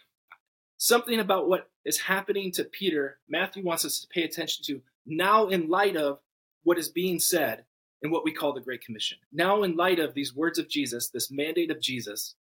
something 0.78 1.20
about 1.20 1.48
what 1.48 1.70
is 1.86 2.02
happening 2.02 2.52
to 2.52 2.66
Peter, 2.66 3.18
Matthew 3.30 3.64
wants 3.64 3.86
us 3.86 4.00
to 4.02 4.08
pay 4.08 4.24
attention 4.24 4.64
to 4.66 4.82
now 5.06 5.48
in 5.48 5.70
light 5.70 5.96
of 5.96 6.20
what 6.64 6.78
is 6.78 6.90
being 6.90 7.18
said 7.18 7.64
in 8.02 8.12
what 8.12 8.26
we 8.26 8.34
call 8.34 8.54
the 8.54 8.62
Great 8.62 8.84
Commission. 8.84 9.18
Now, 9.32 9.64
in 9.64 9.78
light 9.78 10.00
of 10.00 10.14
these 10.14 10.36
words 10.36 10.60
of 10.60 10.68
Jesus, 10.68 11.10
this 11.10 11.32
mandate 11.32 11.72
of 11.72 11.82
Jesus 11.82 12.36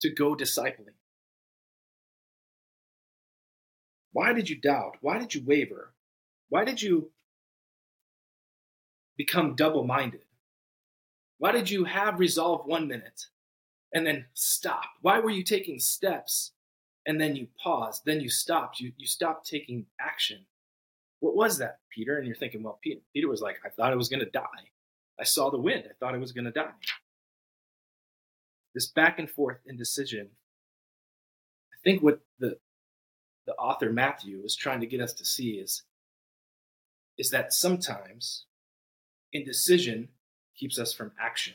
to 0.00 0.08
go 0.08 0.36
discipling. 0.36 0.94
Why 4.12 4.32
did 4.32 4.48
you 4.48 4.56
doubt? 4.56 4.98
Why 5.00 5.18
did 5.18 5.34
you 5.34 5.42
waver? 5.44 5.92
Why 6.48 6.64
did 6.64 6.80
you 6.80 7.10
become 9.16 9.56
double 9.56 9.84
minded? 9.84 10.25
Why 11.38 11.52
did 11.52 11.70
you 11.70 11.84
have 11.84 12.18
resolve 12.18 12.66
one 12.66 12.88
minute 12.88 13.26
and 13.92 14.06
then 14.06 14.26
stop? 14.34 14.84
Why 15.02 15.20
were 15.20 15.30
you 15.30 15.42
taking 15.42 15.78
steps 15.78 16.52
and 17.06 17.20
then 17.20 17.36
you 17.36 17.48
paused? 17.62 18.02
Then 18.04 18.20
you 18.20 18.28
stopped. 18.28 18.80
You, 18.80 18.92
you 18.96 19.06
stopped 19.06 19.48
taking 19.48 19.86
action. 20.00 20.46
What 21.20 21.36
was 21.36 21.58
that, 21.58 21.78
Peter? 21.94 22.16
And 22.18 22.26
you're 22.26 22.36
thinking, 22.36 22.62
well, 22.62 22.78
Peter, 22.82 23.00
Peter 23.14 23.28
was 23.28 23.40
like, 23.40 23.56
I 23.64 23.68
thought 23.68 23.92
I 23.92 23.96
was 23.96 24.08
going 24.08 24.24
to 24.24 24.30
die. 24.30 24.70
I 25.18 25.24
saw 25.24 25.50
the 25.50 25.58
wind. 25.58 25.84
I 25.86 25.92
thought 25.98 26.14
I 26.14 26.18
was 26.18 26.32
going 26.32 26.44
to 26.44 26.50
die. 26.50 26.72
This 28.74 28.86
back 28.86 29.18
and 29.18 29.30
forth 29.30 29.58
indecision. 29.66 30.28
I 31.72 31.76
think 31.82 32.02
what 32.02 32.20
the 32.38 32.58
the 33.46 33.54
author 33.54 33.92
Matthew 33.92 34.42
is 34.44 34.56
trying 34.56 34.80
to 34.80 34.86
get 34.86 35.00
us 35.00 35.14
to 35.14 35.24
see 35.24 35.52
is 35.52 35.82
is 37.16 37.30
that 37.30 37.52
sometimes 37.52 38.44
indecision 39.32 40.08
keeps 40.58 40.78
us 40.78 40.92
from 40.92 41.12
action. 41.20 41.54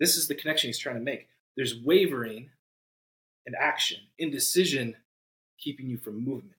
This 0.00 0.16
is 0.16 0.28
the 0.28 0.34
connection 0.34 0.68
he's 0.68 0.78
trying 0.78 0.96
to 0.96 1.00
make. 1.00 1.28
There's 1.56 1.74
wavering 1.82 2.50
and 3.46 3.56
action, 3.58 3.98
indecision 4.18 4.96
keeping 5.58 5.88
you 5.88 5.96
from 5.96 6.24
movement. 6.24 6.54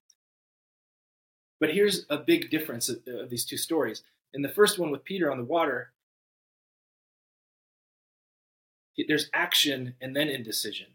But 1.59 1.73
here's 1.73 2.05
a 2.09 2.17
big 2.17 2.49
difference 2.49 2.89
of, 2.89 2.99
these 3.29 3.45
two 3.45 3.57
stories. 3.57 4.03
In 4.33 4.41
the 4.41 4.49
first 4.49 4.79
one 4.79 4.91
with 4.91 5.03
Peter 5.03 5.31
on 5.31 5.37
the 5.37 5.43
water, 5.43 5.91
there's 9.07 9.29
action 9.33 9.95
and 10.01 10.15
then 10.15 10.27
indecision. 10.27 10.87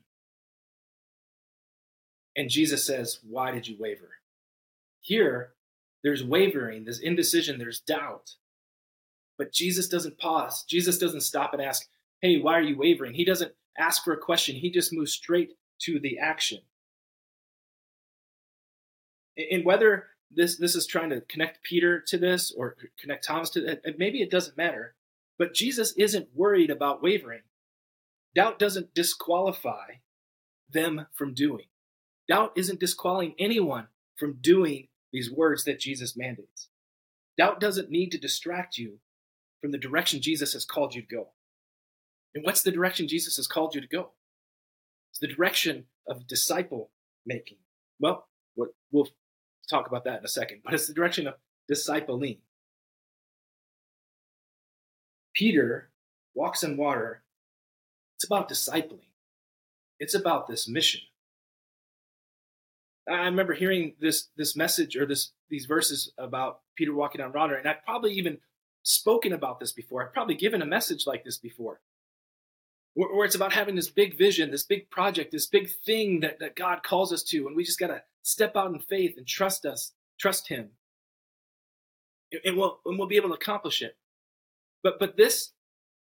And 2.37 2.51
Jesus 2.51 2.85
says, 2.87 3.21
Why 3.27 3.51
did 3.51 3.69
you 3.69 3.77
waver? 3.79 4.11
Here, 5.01 5.53
there's 6.03 6.25
wavering, 6.25 6.85
there's 6.85 7.01
indecision, 7.01 7.59
there's 7.59 7.81
doubt. 7.81 8.35
But 9.39 9.53
Jesus 9.53 9.89
doesn't 9.89 10.19
pause. 10.19 10.65
Jesus 10.69 10.99
doesn't 10.99 11.23
stop 11.23 11.53
and 11.53 11.63
ask, 11.63 11.89
Hey, 12.21 12.41
why 12.41 12.59
are 12.59 12.63
you 12.63 12.79
wavering? 12.79 13.15
He 13.15 13.25
doesn't 13.25 13.53
ask 13.79 14.05
for 14.05 14.13
a 14.13 14.19
question. 14.19 14.57
He 14.57 14.71
just 14.71 14.93
moves 14.93 15.13
straight 15.13 15.51
to 15.83 15.99
the 16.01 16.19
action. 16.19 16.61
And 19.37 19.65
whether 19.65 20.07
this 20.31 20.57
this 20.57 20.75
is 20.75 20.87
trying 20.87 21.11
to 21.11 21.21
connect 21.23 21.63
Peter 21.63 22.01
to 22.09 22.19
this 22.19 22.53
or 22.57 22.77
connect 23.01 23.27
Thomas 23.27 23.51
to 23.51 23.67
it, 23.67 23.99
maybe 23.99 24.23
it 24.23 24.31
doesn't 24.31 24.57
matter. 24.57 24.95
But 25.39 25.55
Jesus 25.55 25.93
isn't 25.99 26.29
worried 26.35 26.71
about 26.71 27.03
wavering. 27.03 27.43
Doubt 28.35 28.59
doesn't 28.59 28.95
disqualify 28.95 29.97
them 30.71 31.07
from 31.15 31.35
doing. 31.35 31.67
Doubt 32.29 32.53
isn't 32.57 32.81
disqualifying 32.81 33.35
anyone 33.39 33.89
from 34.17 34.39
doing 34.41 34.89
these 35.13 35.31
words 35.31 35.65
that 35.65 35.81
Jesus 35.81 36.17
mandates. 36.17 36.69
Doubt 37.37 37.61
doesn't 37.61 37.91
need 37.91 38.11
to 38.11 38.19
distract 38.19 38.77
you 38.79 39.01
from 39.65 39.73
the 39.73 39.79
direction 39.79 40.21
Jesus 40.21 40.53
has 40.53 40.67
called 40.67 40.95
you 40.95 41.01
to 41.01 41.09
go. 41.09 41.29
And 42.35 42.45
what's 42.45 42.61
the 42.61 42.71
direction 42.71 43.09
Jesus 43.09 43.39
has 43.39 43.47
called 43.47 43.75
you 43.75 43.81
to 43.81 43.87
go? 43.87 44.11
It's 45.11 45.21
the 45.21 45.27
direction 45.27 45.85
of 46.07 46.27
disciple 46.27 46.91
making. 47.25 47.57
Well, 47.99 48.29
we'll 48.57 49.09
talk 49.71 49.87
about 49.87 50.05
that 50.05 50.19
in 50.19 50.25
a 50.27 50.29
second, 50.29 50.61
but 50.63 50.75
it's 50.75 50.87
the 50.87 50.93
direction 50.93 51.27
of 51.27 51.37
discipling. 51.73 52.41
Peter 55.35 55.89
walks 56.35 56.63
in 56.63 56.77
water. 56.77 57.23
It's 58.17 58.27
about 58.27 58.51
discipling. 58.51 59.09
It's 59.99 60.15
about 60.15 60.47
this 60.47 60.69
mission. 60.69 61.01
I 63.09 63.25
remember 63.25 63.55
hearing 63.55 63.95
this 63.99 64.29
this 64.37 64.55
message 64.57 64.95
or 64.95 65.07
this 65.07 65.33
these 65.49 65.65
verses 65.65 66.13
about 66.19 66.61
Peter 66.77 66.93
walking 66.93 67.23
on 67.23 67.33
water, 67.33 67.55
and 67.55 67.67
I've 67.67 67.83
probably 67.87 68.13
even 68.13 68.41
spoken 68.85 69.33
about 69.33 69.59
this 69.59 69.73
before. 69.73 70.05
I've 70.05 70.13
probably 70.13 70.37
given 70.37 70.63
a 70.63 70.67
message 70.67 71.07
like 71.07 71.25
this 71.25 71.39
before, 71.39 71.81
where, 72.95 73.13
where 73.13 73.25
it's 73.25 73.35
about 73.35 73.53
having 73.53 73.75
this 73.75 73.91
big 73.91 74.17
vision, 74.17 74.51
this 74.51 74.63
big 74.63 74.91
project, 74.91 75.33
this 75.33 75.47
big 75.47 75.69
thing 75.85 76.21
that, 76.21 76.39
that 76.39 76.55
God 76.55 76.83
calls 76.85 77.13
us 77.13 77.25
to, 77.25 77.47
and 77.49 77.57
we 77.57 77.65
just 77.65 77.81
gotta 77.81 78.03
step 78.23 78.57
out 78.57 78.73
in 78.73 78.79
faith 78.79 79.17
and 79.17 79.27
trust 79.27 79.67
us, 79.67 79.93
trust 80.21 80.49
Him, 80.49 80.71
and 82.45 82.57
we'll 82.57 82.81
and 82.85 82.99
we'll 82.99 83.09
be 83.09 83.17
able 83.17 83.31
to 83.31 83.35
accomplish 83.35 83.83
it. 83.83 83.97
But 84.83 84.99
but 85.01 85.17
this 85.17 85.53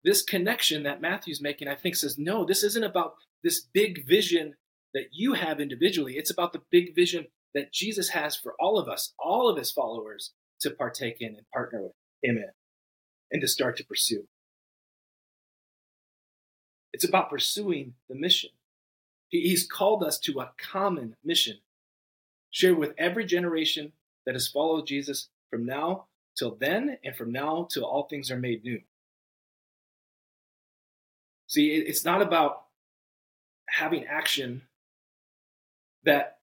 this 0.04 0.22
connection 0.22 0.84
that 0.84 1.02
Matthew's 1.02 1.42
making, 1.42 1.68
I 1.68 1.76
think, 1.76 1.96
says 1.96 2.18
no. 2.18 2.46
This 2.46 2.64
isn't 2.64 2.84
about 2.84 3.16
this 3.44 3.62
big 3.74 4.08
vision 4.08 4.56
that 4.94 5.08
you 5.12 5.34
have 5.34 5.60
individually. 5.60 6.14
It's 6.18 6.32
about 6.32 6.54
the 6.54 6.62
big 6.72 6.96
vision 6.96 7.28
that 7.54 7.74
Jesus 7.74 8.10
has 8.10 8.36
for 8.36 8.56
all 8.60 8.78
of 8.80 8.88
us, 8.88 9.14
all 9.20 9.50
of 9.50 9.58
his 9.58 9.72
followers, 9.72 10.34
to 10.62 10.70
partake 10.70 11.18
in 11.20 11.36
and 11.36 11.50
partner 11.54 11.82
with 11.82 11.94
him 12.24 12.38
in 12.38 12.50
and 13.32 13.42
to 13.42 13.48
start 13.48 13.78
to 13.78 13.86
pursue. 13.86 14.28
It's 16.94 17.08
about 17.08 17.30
pursuing 17.30 17.94
the 18.10 18.16
mission. 18.16 18.50
He's 19.30 19.68
called 19.68 20.04
us 20.04 20.20
to 20.22 20.40
a 20.40 20.52
common 20.58 21.16
mission, 21.24 21.60
shared 22.50 22.78
with 22.78 22.94
every 22.98 23.26
generation 23.26 23.94
that 24.26 24.36
has 24.36 24.48
followed 24.48 24.88
Jesus 24.88 25.30
from 25.50 25.66
now 25.66 26.06
till 26.38 26.56
then 26.56 26.98
and 27.04 27.16
from 27.16 27.32
now 27.32 27.68
till 27.70 27.86
all 27.86 28.04
things 28.04 28.32
are 28.32 28.40
made 28.40 28.64
new. 28.64 28.82
See, 31.48 31.72
it's 31.72 32.06
not 32.06 32.22
about 32.22 32.64
having 33.68 34.06
action 34.06 34.64
that 36.04 36.38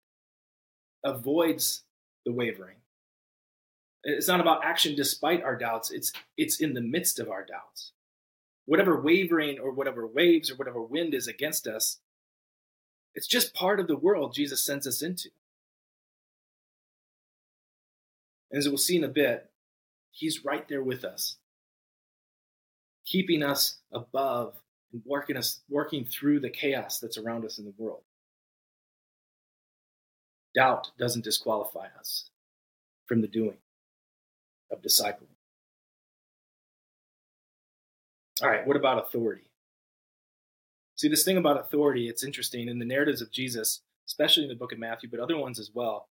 avoids 1.04 1.84
the 2.24 2.32
wavering. 2.32 2.76
It's 4.08 4.28
not 4.28 4.40
about 4.40 4.64
action 4.64 4.94
despite 4.94 5.42
our 5.42 5.56
doubts. 5.56 5.90
It's 5.90 6.12
it's 6.36 6.60
in 6.60 6.74
the 6.74 6.80
midst 6.80 7.18
of 7.18 7.28
our 7.28 7.44
doubts. 7.44 7.90
Whatever 8.64 9.00
wavering 9.00 9.58
or 9.58 9.72
whatever 9.72 10.06
waves 10.06 10.48
or 10.48 10.54
whatever 10.54 10.80
wind 10.80 11.12
is 11.12 11.26
against 11.26 11.66
us, 11.66 11.98
it's 13.16 13.26
just 13.26 13.52
part 13.52 13.80
of 13.80 13.88
the 13.88 13.96
world 13.96 14.32
Jesus 14.32 14.64
sends 14.64 14.86
us 14.86 15.02
into. 15.02 15.30
And 18.52 18.58
as 18.58 18.68
we'll 18.68 18.78
see 18.78 18.96
in 18.96 19.02
a 19.02 19.08
bit, 19.08 19.50
he's 20.12 20.44
right 20.44 20.68
there 20.68 20.84
with 20.84 21.04
us, 21.04 21.36
keeping 23.04 23.42
us 23.42 23.78
above 23.92 24.54
and 24.92 25.02
working 25.04 25.36
us 25.36 25.62
working 25.68 26.04
through 26.04 26.38
the 26.38 26.50
chaos 26.50 27.00
that's 27.00 27.18
around 27.18 27.44
us 27.44 27.58
in 27.58 27.64
the 27.64 27.74
world. 27.76 28.02
Doubt 30.54 30.92
doesn't 30.96 31.24
disqualify 31.24 31.88
us 31.98 32.30
from 33.08 33.20
the 33.20 33.26
doing 33.26 33.56
of 34.70 34.82
discipling. 34.82 35.34
All 38.42 38.50
right, 38.50 38.66
what 38.66 38.76
about 38.76 38.98
authority? 38.98 39.50
See, 40.96 41.08
this 41.08 41.24
thing 41.24 41.36
about 41.36 41.60
authority, 41.60 42.08
it's 42.08 42.24
interesting 42.24 42.68
in 42.68 42.78
the 42.78 42.84
narratives 42.84 43.20
of 43.20 43.30
Jesus, 43.30 43.82
especially 44.06 44.44
in 44.44 44.48
the 44.48 44.54
book 44.54 44.72
of 44.72 44.78
Matthew, 44.78 45.10
but 45.10 45.20
other 45.20 45.36
ones 45.36 45.58
as 45.58 45.70
well. 45.72 46.08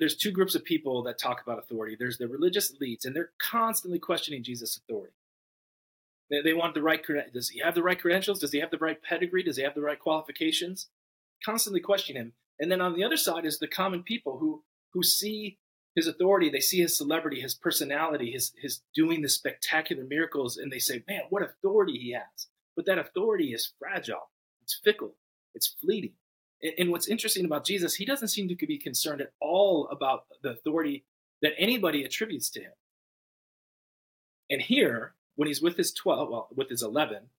There's 0.00 0.16
two 0.16 0.32
groups 0.32 0.54
of 0.54 0.64
people 0.64 1.02
that 1.04 1.18
talk 1.18 1.42
about 1.42 1.58
authority. 1.58 1.96
There's 1.98 2.18
the 2.18 2.26
religious 2.26 2.72
elites, 2.72 3.04
and 3.04 3.14
they're 3.14 3.30
constantly 3.38 3.98
questioning 3.98 4.42
Jesus' 4.42 4.76
authority. 4.76 5.14
They, 6.30 6.40
they 6.42 6.54
want 6.54 6.74
the 6.74 6.82
right 6.82 7.00
does 7.32 7.50
he 7.50 7.60
have 7.60 7.74
the 7.74 7.82
right 7.82 8.00
credentials? 8.00 8.40
Does 8.40 8.52
he 8.52 8.58
have 8.58 8.70
the 8.70 8.78
right 8.78 9.00
pedigree? 9.00 9.44
Does 9.44 9.56
he 9.56 9.62
have 9.62 9.74
the 9.74 9.82
right 9.82 9.98
qualifications? 9.98 10.88
Constantly 11.44 11.80
question 11.80 12.16
him. 12.16 12.32
And 12.58 12.70
then 12.70 12.80
on 12.80 12.94
the 12.94 13.04
other 13.04 13.16
side 13.16 13.44
is 13.44 13.58
the 13.58 13.68
common 13.68 14.02
people 14.02 14.38
who 14.38 14.64
who 14.92 15.02
see 15.02 15.58
his 15.96 16.06
authority, 16.06 16.50
they 16.50 16.60
see 16.60 16.80
his 16.80 16.96
celebrity, 16.96 17.40
his 17.40 17.54
personality, 17.54 18.30
his 18.30 18.52
his 18.60 18.82
doing 18.94 19.22
the 19.22 19.28
spectacular 19.28 20.04
miracles, 20.04 20.58
and 20.58 20.70
they 20.70 20.78
say, 20.78 21.02
Man, 21.08 21.22
what 21.30 21.42
authority 21.42 21.98
he 21.98 22.12
has. 22.12 22.48
But 22.76 22.84
that 22.84 22.98
authority 22.98 23.54
is 23.54 23.72
fragile, 23.78 24.30
it's 24.62 24.78
fickle, 24.84 25.16
it's 25.54 25.74
fleeting. 25.80 26.12
And, 26.62 26.74
and 26.78 26.90
what's 26.90 27.08
interesting 27.08 27.46
about 27.46 27.64
Jesus, 27.64 27.94
he 27.94 28.04
doesn't 28.04 28.28
seem 28.28 28.46
to 28.48 28.66
be 28.66 28.78
concerned 28.78 29.22
at 29.22 29.32
all 29.40 29.88
about 29.90 30.26
the 30.42 30.50
authority 30.50 31.04
that 31.40 31.54
anybody 31.58 32.04
attributes 32.04 32.50
to 32.50 32.60
him. 32.60 32.72
And 34.50 34.60
here, 34.60 35.14
when 35.34 35.48
he's 35.48 35.62
with 35.62 35.78
his 35.78 35.92
12, 35.92 36.28
well, 36.30 36.48
with 36.54 36.68
his 36.68 36.82
11, 36.82 37.30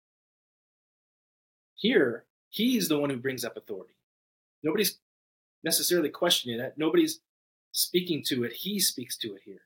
here, 1.76 2.26
he's 2.50 2.90
the 2.90 2.98
one 2.98 3.12
who 3.12 3.18
brings 3.18 3.46
up 3.46 3.56
authority. 3.56 3.94
Nobody's 4.64 4.98
necessarily 5.64 6.10
questioning 6.10 6.60
it. 6.60 6.74
Nobody's 6.76 7.20
speaking 7.78 8.24
to 8.26 8.44
it. 8.44 8.54
He 8.54 8.80
speaks 8.80 9.16
to 9.18 9.36
it 9.36 9.42
here. 9.46 9.62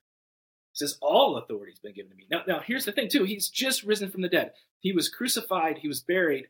He 0.73 0.85
says, 0.85 0.97
All 1.01 1.37
authority 1.37 1.71
has 1.71 1.79
been 1.79 1.93
given 1.93 2.11
to 2.11 2.17
me. 2.17 2.27
Now, 2.29 2.41
now, 2.47 2.59
here's 2.59 2.85
the 2.85 2.91
thing, 2.91 3.09
too. 3.09 3.23
He's 3.23 3.49
just 3.49 3.83
risen 3.83 4.11
from 4.11 4.21
the 4.21 4.29
dead. 4.29 4.51
He 4.79 4.91
was 4.91 5.09
crucified, 5.09 5.77
he 5.77 5.87
was 5.87 6.01
buried, 6.01 6.47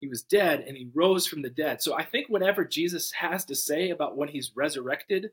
he 0.00 0.08
was 0.08 0.22
dead, 0.22 0.64
and 0.66 0.76
he 0.76 0.90
rose 0.94 1.26
from 1.26 1.42
the 1.42 1.50
dead. 1.50 1.82
So 1.82 1.94
I 1.96 2.04
think 2.04 2.28
whatever 2.28 2.64
Jesus 2.64 3.12
has 3.12 3.44
to 3.46 3.54
say 3.54 3.90
about 3.90 4.16
when 4.16 4.28
he's 4.28 4.52
resurrected, 4.56 5.30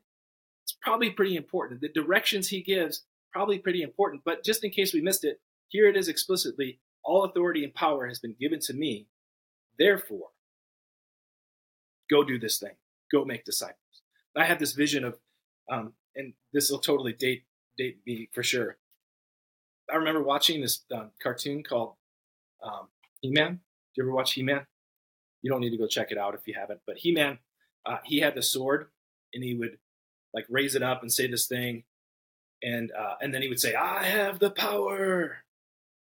it's 0.62 0.76
probably 0.80 1.10
pretty 1.10 1.36
important. 1.36 1.80
The 1.80 1.88
directions 1.88 2.48
he 2.48 2.62
gives, 2.62 3.04
probably 3.32 3.58
pretty 3.58 3.82
important. 3.82 4.22
But 4.24 4.44
just 4.44 4.64
in 4.64 4.70
case 4.70 4.94
we 4.94 5.00
missed 5.00 5.24
it, 5.24 5.40
here 5.68 5.88
it 5.88 5.96
is 5.96 6.08
explicitly 6.08 6.80
all 7.02 7.24
authority 7.24 7.64
and 7.64 7.74
power 7.74 8.06
has 8.06 8.18
been 8.18 8.36
given 8.38 8.60
to 8.60 8.74
me. 8.74 9.06
Therefore, 9.78 10.28
go 12.10 12.22
do 12.22 12.38
this 12.38 12.58
thing, 12.58 12.76
go 13.10 13.24
make 13.24 13.44
disciples. 13.44 13.78
I 14.36 14.44
have 14.44 14.58
this 14.58 14.72
vision 14.72 15.04
of, 15.04 15.16
um, 15.70 15.92
and 16.16 16.32
this 16.52 16.70
will 16.70 16.78
totally 16.78 17.12
date 17.12 17.44
date 17.76 17.98
me 18.06 18.28
for 18.32 18.42
sure. 18.42 18.76
I 19.92 19.96
remember 19.96 20.22
watching 20.22 20.60
this 20.60 20.84
um, 20.94 21.10
cartoon 21.22 21.62
called 21.62 21.94
um, 22.62 22.88
He 23.20 23.30
Man. 23.30 23.54
Do 23.54 23.60
you 23.96 24.04
ever 24.04 24.12
watch 24.12 24.32
He 24.32 24.42
Man? 24.42 24.66
You 25.42 25.50
don't 25.50 25.60
need 25.60 25.70
to 25.70 25.76
go 25.76 25.86
check 25.86 26.10
it 26.10 26.18
out 26.18 26.34
if 26.34 26.46
you 26.46 26.54
haven't. 26.54 26.80
But 26.86 26.96
He 26.98 27.12
Man, 27.12 27.38
uh, 27.84 27.98
he 28.04 28.20
had 28.20 28.34
the 28.34 28.42
sword, 28.42 28.88
and 29.32 29.44
he 29.44 29.54
would 29.54 29.78
like 30.32 30.46
raise 30.48 30.74
it 30.74 30.82
up 30.82 31.02
and 31.02 31.12
say 31.12 31.26
this 31.26 31.46
thing, 31.46 31.84
and 32.62 32.92
uh, 32.92 33.14
and 33.20 33.34
then 33.34 33.42
he 33.42 33.48
would 33.48 33.60
say, 33.60 33.74
"I 33.74 34.04
have 34.04 34.38
the 34.38 34.50
power," 34.50 35.38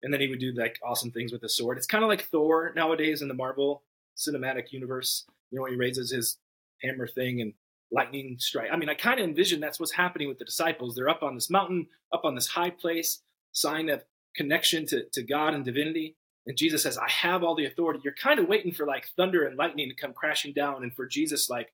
and 0.02 0.14
then 0.14 0.22
he 0.22 0.28
would 0.28 0.40
do 0.40 0.54
like 0.54 0.80
awesome 0.84 1.12
things 1.12 1.32
with 1.32 1.42
the 1.42 1.50
sword. 1.50 1.78
It's 1.78 1.88
kind 1.88 2.04
of 2.04 2.10
like 2.10 2.24
Thor 2.26 2.72
nowadays 2.76 3.22
in 3.22 3.28
the 3.28 3.34
Marvel 3.34 3.84
cinematic 4.18 4.72
universe. 4.72 5.26
You 5.52 5.60
know, 5.60 5.66
he 5.66 5.76
raises 5.76 6.12
his 6.12 6.38
hammer 6.82 7.08
thing 7.08 7.42
and 7.42 7.54
lightning 7.94 8.36
strike. 8.40 8.70
I 8.72 8.78
mean, 8.78 8.90
I 8.90 8.96
kind 8.96 9.20
of 9.20 9.28
envision 9.28 9.60
that's 9.60 9.80
what's 9.80 9.92
happening 9.94 10.28
with 10.28 10.40
the 10.40 10.46
disciples. 10.46 10.96
They're 10.96 11.10
up 11.10 11.24
on 11.24 11.36
this 11.36 11.50
mountain, 11.50 11.88
up 12.12 12.26
on 12.26 12.36
this 12.36 12.48
high 12.48 12.72
place, 12.72 13.22
sign 13.52 13.90
of 13.90 14.04
connection 14.36 14.86
to, 14.88 15.06
to 15.14 15.22
God 15.22 15.54
and 15.54 15.64
divinity. 15.64 16.16
And 16.48 16.58
Jesus 16.58 16.84
says, 16.84 16.98
I 16.98 17.10
have 17.10 17.44
all 17.44 17.56
the 17.56 17.66
authority. 17.66 18.02
You're 18.04 18.16
kind 18.16 18.40
of 18.40 18.48
waiting 18.48 18.74
for 18.74 18.86
like 18.86 19.08
thunder 19.16 19.46
and 19.46 19.58
lightning 19.58 19.90
to 19.90 19.96
come 19.96 20.14
crashing 20.14 20.54
down 20.54 20.84
and 20.84 20.94
for 20.94 21.06
Jesus 21.06 21.50
like 21.50 21.72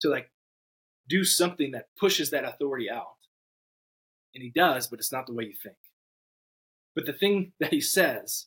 to 0.00 0.08
like 0.08 0.30
do 1.08 1.24
something 1.24 1.72
that 1.72 1.88
pushes 1.98 2.30
that 2.30 2.44
authority 2.44 2.88
out. 2.88 3.16
And 4.34 4.42
he 4.42 4.50
does, 4.50 4.86
but 4.86 5.00
it's 5.00 5.12
not 5.12 5.26
the 5.26 5.34
way 5.34 5.44
you 5.44 5.54
think. 5.60 5.76
But 6.94 7.06
the 7.06 7.12
thing 7.12 7.52
that 7.60 7.72
he 7.72 7.80
says 7.80 8.46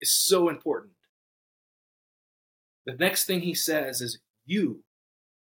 is 0.00 0.12
so 0.12 0.48
important. 0.48 0.92
The 2.86 2.94
next 2.94 3.24
thing 3.24 3.40
he 3.40 3.54
says 3.54 4.02
is, 4.02 4.18
You 4.44 4.84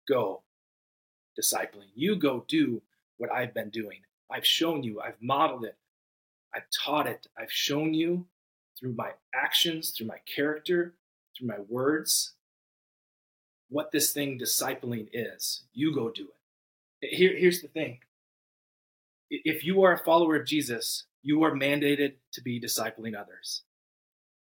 go 0.09 0.45
discipling. 1.39 1.89
You 1.95 2.17
go 2.17 2.45
do 2.49 2.83
what 3.19 3.31
I've 3.33 3.55
been 3.55 3.71
doing. 3.71 4.01
I've 4.31 4.47
shown 4.47 4.83
you, 4.83 5.01
I've 5.01 5.21
modeled 5.21 5.65
it, 5.65 5.77
I've 6.55 6.67
taught 6.85 7.07
it, 7.07 7.27
I've 7.37 7.53
shown 7.53 7.95
you 7.95 8.27
through 8.79 8.95
my 8.95 9.11
actions, 9.35 9.91
through 9.91 10.07
my 10.07 10.21
character, 10.35 10.95
through 11.37 11.49
my 11.49 11.59
words, 11.69 12.33
what 13.71 13.93
this 13.93 14.13
thing 14.13 14.39
discipling 14.39 15.09
is. 15.13 15.65
You 15.73 15.95
go 15.95 16.11
do 16.11 16.29
it. 17.03 17.15
Here, 17.15 17.37
here's 17.37 17.63
the 17.63 17.69
thing 17.69 17.99
if 19.31 19.65
you 19.65 19.83
are 19.83 19.93
a 19.93 19.99
follower 20.05 20.37
of 20.37 20.47
Jesus, 20.47 21.05
you 21.23 21.43
are 21.43 21.53
mandated 21.53 22.15
to 22.33 22.41
be 22.41 22.61
discipling 22.61 23.19
others. 23.19 23.63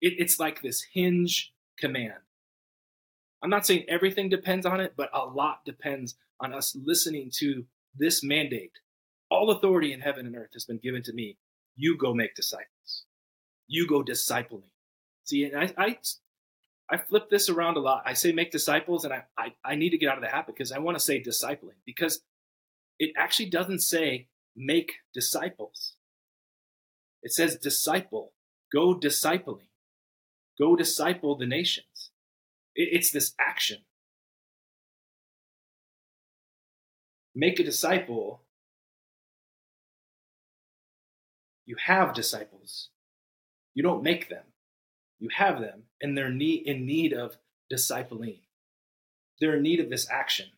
It, 0.01 0.15
it's 0.19 0.39
like 0.39 0.61
this 0.61 0.83
hinge 0.93 1.53
command. 1.79 2.24
I'm 3.45 3.51
not 3.51 3.67
saying 3.67 3.85
everything 3.89 4.31
depends 4.31 4.65
on 4.65 4.81
it, 4.81 4.95
but 4.97 5.11
a 5.13 5.27
lot 5.27 5.67
depends 5.67 6.17
on 6.41 6.55
us 6.55 6.75
listening 6.83 7.31
to 7.41 7.67
this 7.95 8.25
mandate. 8.25 8.73
All 9.31 9.51
authority 9.51 9.93
in 9.93 10.01
heaven 10.01 10.25
and 10.25 10.35
earth 10.35 10.55
has 10.55 10.65
been 10.65 10.79
given 10.79 11.03
to 11.03 11.13
me. 11.13 11.37
You 11.77 11.99
go 11.99 12.15
make 12.15 12.35
disciples. 12.35 13.05
You 13.67 13.87
go 13.87 14.03
discipling. 14.03 14.71
See, 15.25 15.45
and 15.45 15.59
I, 15.59 15.75
I, 15.77 15.99
I 16.91 16.97
flip 16.97 17.29
this 17.29 17.51
around 17.51 17.77
a 17.77 17.81
lot. 17.81 18.05
I 18.07 18.15
say 18.15 18.33
make 18.33 18.51
disciples, 18.51 19.05
and 19.05 19.13
I, 19.13 19.25
I, 19.37 19.53
I 19.63 19.75
need 19.75 19.91
to 19.91 19.99
get 19.99 20.09
out 20.09 20.17
of 20.17 20.25
the 20.25 20.31
habit 20.31 20.55
because 20.55 20.73
I 20.73 20.79
want 20.79 20.97
to 20.97 21.05
say 21.05 21.23
discipling 21.23 21.77
because 21.85 22.23
it 22.99 23.13
actually 23.15 23.51
doesn't 23.51 23.81
say 23.81 24.29
make 24.57 24.93
disciples. 25.13 25.97
It 27.23 27.33
says 27.35 27.59
disciple, 27.59 28.33
go 28.73 28.95
discipling, 28.95 29.69
go 30.59 30.77
disciple 30.77 31.37
the 31.37 31.47
nations. 31.47 31.94
It's 32.75 33.11
this 33.11 33.35
action. 33.39 33.79
Make 37.35 37.59
a 37.59 37.65
disciple. 37.65 38.43
You 41.67 41.77
have 41.87 42.15
disciples. 42.15 42.91
You 43.75 43.83
don't 43.83 44.03
make 44.03 44.29
them. 44.29 44.45
You 45.19 45.29
have 45.37 45.61
them, 45.61 45.85
and 46.01 46.17
they're 46.17 46.31
need, 46.31 46.67
in 46.67 46.87
need 46.87 47.13
of 47.13 47.37
discipling. 47.73 48.41
They're 49.41 49.57
in 49.57 49.63
need 49.63 49.81
of 49.81 49.91
this 49.91 50.09
action. 50.11 50.51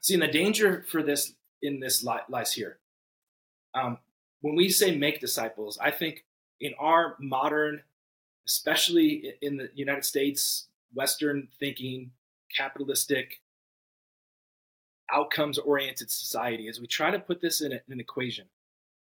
See, 0.00 0.14
and 0.14 0.22
the 0.22 0.28
danger 0.28 0.84
for 0.88 1.02
this 1.02 1.34
in 1.62 1.80
this 1.80 2.02
lies 2.02 2.52
here. 2.52 2.78
Um, 3.74 3.98
when 4.40 4.56
we 4.56 4.70
say 4.70 4.96
make 4.96 5.20
disciples, 5.20 5.78
I 5.80 5.90
think 5.90 6.24
in 6.60 6.72
our 6.78 7.16
modern, 7.20 7.82
especially 8.46 9.34
in 9.42 9.58
the 9.58 9.68
United 9.74 10.04
States, 10.04 10.68
Western 10.92 11.48
thinking, 11.58 12.12
capitalistic, 12.56 13.40
outcomes 15.12 15.58
oriented 15.58 16.10
society, 16.10 16.68
as 16.68 16.80
we 16.80 16.86
try 16.86 17.10
to 17.10 17.18
put 17.18 17.40
this 17.40 17.60
in, 17.60 17.72
a, 17.72 17.76
in 17.86 17.92
an 17.92 18.00
equation, 18.00 18.46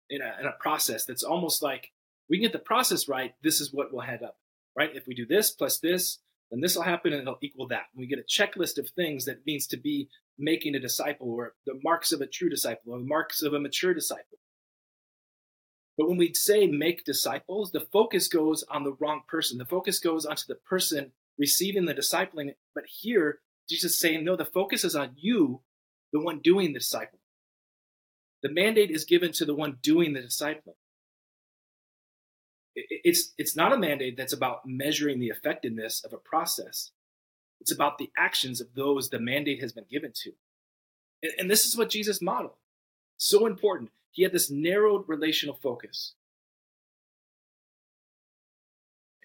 in 0.10 0.22
a, 0.22 0.40
in 0.40 0.46
a 0.46 0.56
process 0.60 1.06
that's 1.06 1.24
almost 1.24 1.62
like 1.62 1.92
we 2.30 2.38
can 2.38 2.44
get 2.44 2.54
the 2.54 2.60
process 2.60 3.08
right, 3.08 3.34
this 3.44 3.60
is 3.60 3.74
what 3.74 3.92
will 3.92 4.02
head 4.02 4.24
up, 4.24 4.38
right? 4.76 4.96
If 4.96 5.08
we 5.08 5.16
do 5.16 5.26
this 5.26 5.52
plus 5.52 5.80
this, 5.80 6.20
then 6.50 6.62
this 6.62 6.76
will 6.76 6.84
happen 6.84 7.14
and 7.14 7.22
it'll 7.22 7.38
equal 7.42 7.68
that. 7.68 7.88
And 7.94 8.00
we 8.00 8.08
get 8.08 8.20
a 8.20 8.24
checklist 8.24 8.78
of 8.78 8.90
things 8.90 9.26
that 9.26 9.46
means 9.46 9.68
to 9.68 9.78
be 9.78 10.10
making 10.38 10.76
a 10.76 10.80
disciple 10.80 11.30
or 11.30 11.54
the 11.66 11.80
marks 11.84 12.12
of 12.12 12.22
a 12.22 12.28
true 12.28 12.50
disciple 12.50 12.94
or 12.94 13.00
the 13.00 13.06
marks 13.06 13.42
of 13.42 13.54
a 13.54 13.60
mature 13.60 13.94
disciple. 13.94 14.38
But 15.98 16.08
when 16.08 16.18
we 16.18 16.34
say 16.34 16.68
make 16.68 17.04
disciples, 17.04 17.72
the 17.72 17.82
focus 17.92 18.28
goes 18.28 18.64
on 18.64 18.84
the 18.84 18.96
wrong 19.00 19.22
person. 19.28 19.58
The 19.58 19.66
focus 19.66 20.00
goes 20.00 20.26
onto 20.26 20.44
the 20.48 20.56
person 20.56 21.12
receiving 21.42 21.86
the 21.86 21.94
discipling. 21.94 22.54
But 22.76 22.86
here, 22.86 23.40
Jesus 23.68 23.94
is 23.94 24.00
saying, 24.00 24.24
no, 24.24 24.36
the 24.38 24.46
focus 24.46 24.86
is 24.86 24.96
on 24.96 25.16
you, 25.18 25.62
the 26.14 26.22
one 26.22 26.40
doing 26.40 26.72
the 26.72 26.80
discipling. 26.80 27.26
The 28.44 28.52
mandate 28.52 28.92
is 28.92 29.04
given 29.06 29.32
to 29.34 29.46
the 29.46 29.56
one 29.56 29.78
doing 29.82 30.14
the 30.14 30.22
discipling. 30.22 30.76
It's, 32.76 33.34
it's 33.38 33.56
not 33.56 33.74
a 33.74 33.78
mandate 33.78 34.16
that's 34.16 34.34
about 34.34 34.66
measuring 34.66 35.20
the 35.20 35.28
effectiveness 35.28 36.06
of 36.06 36.14
a 36.14 36.18
process. 36.18 36.92
It's 37.60 37.72
about 37.72 37.98
the 37.98 38.12
actions 38.18 38.62
of 38.62 38.68
those 38.76 39.10
the 39.10 39.20
mandate 39.20 39.62
has 39.62 39.74
been 39.74 39.86
given 39.90 40.12
to. 40.24 40.32
And, 41.24 41.34
and 41.40 41.52
this 41.52 41.66
is 41.66 41.76
what 41.76 41.90
Jesus 41.90 42.22
modeled. 42.22 42.56
So 43.18 43.46
important. 43.46 43.90
He 44.12 44.24
had 44.24 44.32
this 44.32 44.50
narrowed 44.52 45.04
relational 45.08 45.56
focus. 45.56 46.14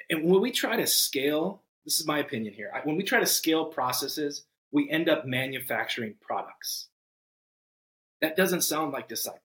And 0.08 0.24
when 0.24 0.40
we 0.40 0.50
try 0.50 0.76
to 0.76 0.86
scale, 0.86 1.62
this 1.86 2.00
is 2.00 2.06
my 2.06 2.18
opinion 2.18 2.52
here, 2.52 2.70
when 2.84 2.96
we 2.96 3.04
try 3.04 3.20
to 3.20 3.26
scale 3.26 3.66
processes, 3.66 4.44
we 4.72 4.90
end 4.90 5.08
up 5.08 5.24
manufacturing 5.24 6.16
products. 6.20 6.88
That 8.20 8.36
doesn't 8.36 8.62
sound 8.62 8.92
like 8.92 9.08
disciple. 9.08 9.40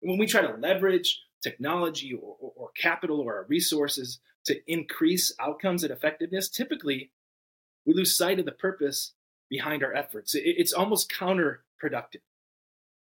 When 0.00 0.18
we 0.18 0.26
try 0.26 0.40
to 0.40 0.56
leverage 0.56 1.20
technology 1.42 2.14
or, 2.14 2.36
or, 2.40 2.52
or 2.56 2.70
capital 2.74 3.20
or 3.20 3.36
our 3.36 3.46
resources 3.48 4.18
to 4.46 4.60
increase 4.66 5.34
outcomes 5.38 5.84
and 5.84 5.92
effectiveness, 5.92 6.48
typically 6.48 7.10
we 7.84 7.92
lose 7.92 8.16
sight 8.16 8.38
of 8.38 8.46
the 8.46 8.52
purpose 8.52 9.12
behind 9.50 9.84
our 9.84 9.94
efforts. 9.94 10.34
It, 10.34 10.42
it's 10.44 10.72
almost 10.72 11.12
counterproductive. 11.12 12.22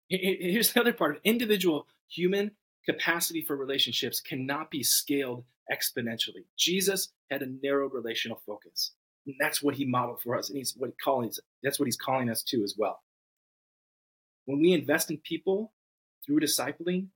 Here's 0.09 0.73
the 0.73 0.81
other 0.81 0.93
part 0.93 1.15
of 1.15 1.21
individual 1.23 1.87
human 2.09 2.51
capacity 2.85 3.41
for 3.41 3.55
relationships 3.55 4.19
cannot 4.19 4.71
be 4.71 4.83
scaled 4.83 5.45
exponentially. 5.71 6.45
Jesus 6.57 7.09
had 7.31 7.41
a 7.41 7.47
narrow 7.61 7.89
relational 7.89 8.41
focus. 8.45 8.91
And 9.25 9.35
that's 9.39 9.63
what 9.63 9.75
he 9.75 9.85
modeled 9.85 10.21
for 10.21 10.37
us. 10.37 10.49
And 10.49 10.57
he's 10.57 10.73
what 10.77 10.91
calling 11.01 11.31
that's 11.61 11.79
what 11.79 11.85
he's 11.85 11.97
calling 11.97 12.29
us 12.29 12.43
to 12.43 12.63
as 12.63 12.75
well. 12.77 13.01
When 14.45 14.59
we 14.59 14.73
invest 14.73 15.09
in 15.09 15.17
people 15.17 15.71
through 16.25 16.41
discipling, 16.41 17.07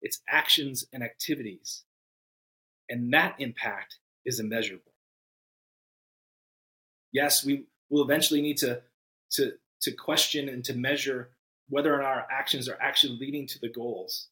it's 0.00 0.20
actions 0.28 0.84
and 0.92 1.02
activities. 1.02 1.84
And 2.88 3.12
that 3.12 3.36
impact 3.38 3.96
is 4.24 4.38
immeasurable. 4.38 4.92
Yes, 7.12 7.44
we 7.44 7.66
will 7.90 8.02
eventually 8.02 8.40
need 8.40 8.58
to, 8.58 8.82
to, 9.32 9.52
to 9.82 9.92
question 9.92 10.48
and 10.48 10.64
to 10.64 10.74
measure 10.74 11.30
whether 11.68 11.94
or 11.94 11.98
not 11.98 12.06
our 12.06 12.26
actions 12.30 12.68
are 12.68 12.78
actually 12.80 13.18
leading 13.18 13.46
to 13.48 13.58
the 13.58 13.68
goals. 13.68 14.28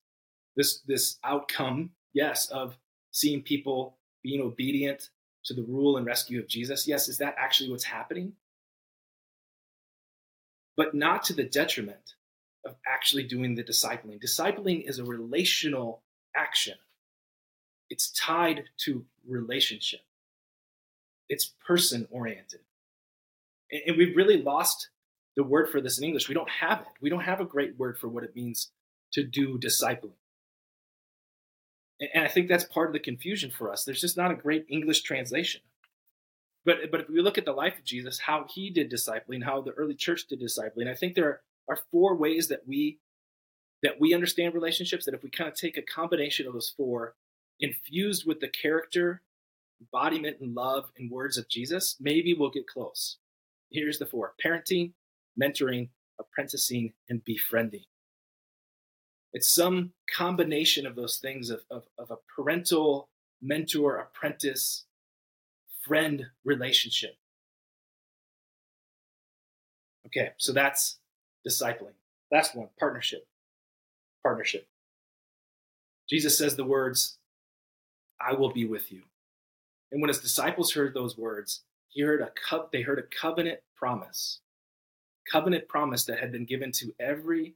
This, 0.61 0.81
this 0.87 1.17
outcome, 1.25 1.93
yes, 2.13 2.51
of 2.51 2.77
seeing 3.13 3.41
people 3.41 3.97
being 4.23 4.43
obedient 4.43 5.09
to 5.47 5.55
the 5.55 5.63
rule 5.63 5.97
and 5.97 6.05
rescue 6.05 6.39
of 6.39 6.49
Jesus. 6.49 6.87
Yes, 6.87 7.09
is 7.09 7.17
that 7.17 7.35
actually 7.39 7.71
what's 7.71 7.85
happening? 7.85 8.35
But 10.77 10.95
not 10.95 11.23
to 11.25 11.33
the 11.33 11.45
detriment 11.45 12.13
of 12.67 12.75
actually 12.87 13.23
doing 13.23 13.55
the 13.55 13.65
discipling. 13.65 14.23
Discipling 14.23 14.87
is 14.87 14.99
a 14.99 15.05
relational 15.05 16.03
action, 16.37 16.77
it's 17.89 18.11
tied 18.11 18.65
to 18.85 19.07
relationship, 19.27 20.03
it's 21.31 21.55
person 21.67 22.07
oriented. 22.11 22.61
And 23.87 23.97
we've 23.97 24.15
really 24.15 24.43
lost 24.43 24.91
the 25.37 25.43
word 25.43 25.71
for 25.71 25.81
this 25.81 25.97
in 25.97 26.05
English. 26.05 26.29
We 26.29 26.35
don't 26.35 26.51
have 26.51 26.81
it. 26.81 26.93
We 27.01 27.09
don't 27.09 27.21
have 27.21 27.41
a 27.41 27.47
great 27.47 27.79
word 27.79 27.97
for 27.97 28.09
what 28.09 28.25
it 28.25 28.37
means 28.37 28.71
to 29.13 29.23
do 29.23 29.59
discipling. 29.59 30.19
And 32.01 32.25
I 32.25 32.29
think 32.29 32.49
that's 32.49 32.65
part 32.65 32.89
of 32.89 32.93
the 32.93 33.01
confusion 33.01 33.51
for 33.51 33.71
us. 33.71 33.85
There's 33.85 34.01
just 34.01 34.17
not 34.17 34.31
a 34.31 34.35
great 34.35 34.65
English 34.69 35.03
translation. 35.03 35.61
But, 36.65 36.91
but 36.91 37.01
if 37.01 37.09
we 37.09 37.21
look 37.21 37.39
at 37.39 37.45
the 37.45 37.53
life 37.53 37.79
of 37.79 37.85
Jesus, 37.85 38.21
how 38.21 38.47
he 38.49 38.71
did 38.71 38.91
discipling, 38.91 39.45
how 39.45 39.61
the 39.61 39.73
early 39.73 39.95
church 39.95 40.27
did 40.27 40.41
discipling, 40.41 40.89
I 40.89 40.95
think 40.95 41.15
there 41.15 41.41
are 41.69 41.79
four 41.91 42.17
ways 42.17 42.49
that 42.49 42.67
we 42.67 42.99
that 43.83 43.99
we 43.99 44.13
understand 44.13 44.55
relationships 44.55 45.07
that 45.07 45.15
if 45.15 45.23
we 45.23 45.31
kind 45.31 45.49
of 45.49 45.57
take 45.57 45.79
a 45.79 45.83
combination 45.83 46.47
of 46.47 46.53
those 46.53 46.73
four 46.77 47.15
infused 47.61 48.27
with 48.27 48.41
the 48.41 48.49
character 48.49 49.23
embodiment 49.81 50.37
and 50.41 50.55
love 50.55 50.91
and 50.99 51.11
words 51.11 51.39
of 51.39 51.49
jesus 51.49 51.97
maybe 52.01 52.35
we'll 52.35 52.51
get 52.51 52.67
close 52.67 53.17
here's 53.71 53.99
the 53.99 54.07
four 54.07 54.35
parenting 54.45 54.93
mentoring 55.41 55.89
apprenticing 56.19 56.93
and 57.09 57.25
befriending 57.25 57.85
it's 59.33 59.49
some 59.49 59.93
combination 60.13 60.87
of 60.87 60.97
those 60.97 61.19
things 61.19 61.51
of, 61.51 61.61
of, 61.71 61.85
of 61.99 62.11
a 62.11 62.19
parental 62.35 63.09
mentor 63.43 63.97
apprentice 63.99 64.85
friend 65.83 66.27
relationship 66.45 67.17
okay 70.07 70.31
so 70.39 70.53
that's 70.53 71.01
discipling. 71.47 71.95
Last 72.31 72.55
one, 72.55 72.69
partnership. 72.79 73.27
Partnership. 74.23 74.67
Jesus 76.09 76.37
says 76.37 76.57
the 76.57 76.65
words, 76.65 77.19
I 78.21 78.35
will 78.35 78.53
be 78.53 78.65
with 78.65 78.93
you. 78.93 79.03
And 79.93 80.01
when 80.01 80.09
his 80.09 80.21
disciples 80.21 80.73
heard 80.73 80.95
those 80.95 81.17
words, 81.17 81.63
he 81.89 82.03
heard 82.03 82.21
a 82.21 82.31
co- 82.49 82.69
they 82.73 82.83
heard 82.83 82.99
a 82.99 83.17
covenant 83.21 83.61
promise. 83.77 84.41
Covenant 85.31 85.69
promise 85.69 86.05
that 86.05 86.21
had 86.21 86.31
been 86.31 86.45
given 86.45 86.71
to 86.73 86.95
every 87.01 87.55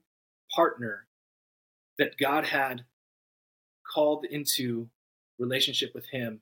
partner 0.53 1.07
that 1.97 2.17
God 2.17 2.45
had 2.45 2.85
called 3.93 4.25
into 4.25 4.89
relationship 5.39 5.93
with 5.93 6.07
him 6.09 6.41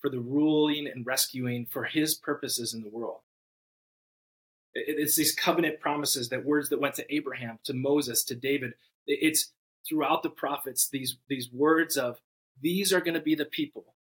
for 0.00 0.10
the 0.10 0.20
ruling 0.20 0.86
and 0.86 1.06
rescuing 1.06 1.66
for 1.66 1.84
his 1.84 2.14
purposes 2.14 2.74
in 2.74 2.82
the 2.82 2.88
world. 2.88 3.20
It's 4.74 5.16
these 5.16 5.34
covenant 5.34 5.80
promises, 5.80 6.28
that 6.30 6.44
words 6.44 6.68
that 6.70 6.80
went 6.80 6.94
to 6.94 7.14
Abraham, 7.14 7.58
to 7.64 7.74
Moses, 7.74 8.24
to 8.24 8.34
David. 8.34 8.72
It's 9.06 9.52
throughout 9.86 10.22
the 10.22 10.30
prophets, 10.30 10.88
these, 10.88 11.18
these 11.28 11.50
words 11.52 11.96
of, 11.96 12.20
these 12.60 12.92
are 12.92 13.00
going 13.00 13.14
to 13.14 13.20
be 13.20 13.34
the 13.34 13.44
people 13.44 13.94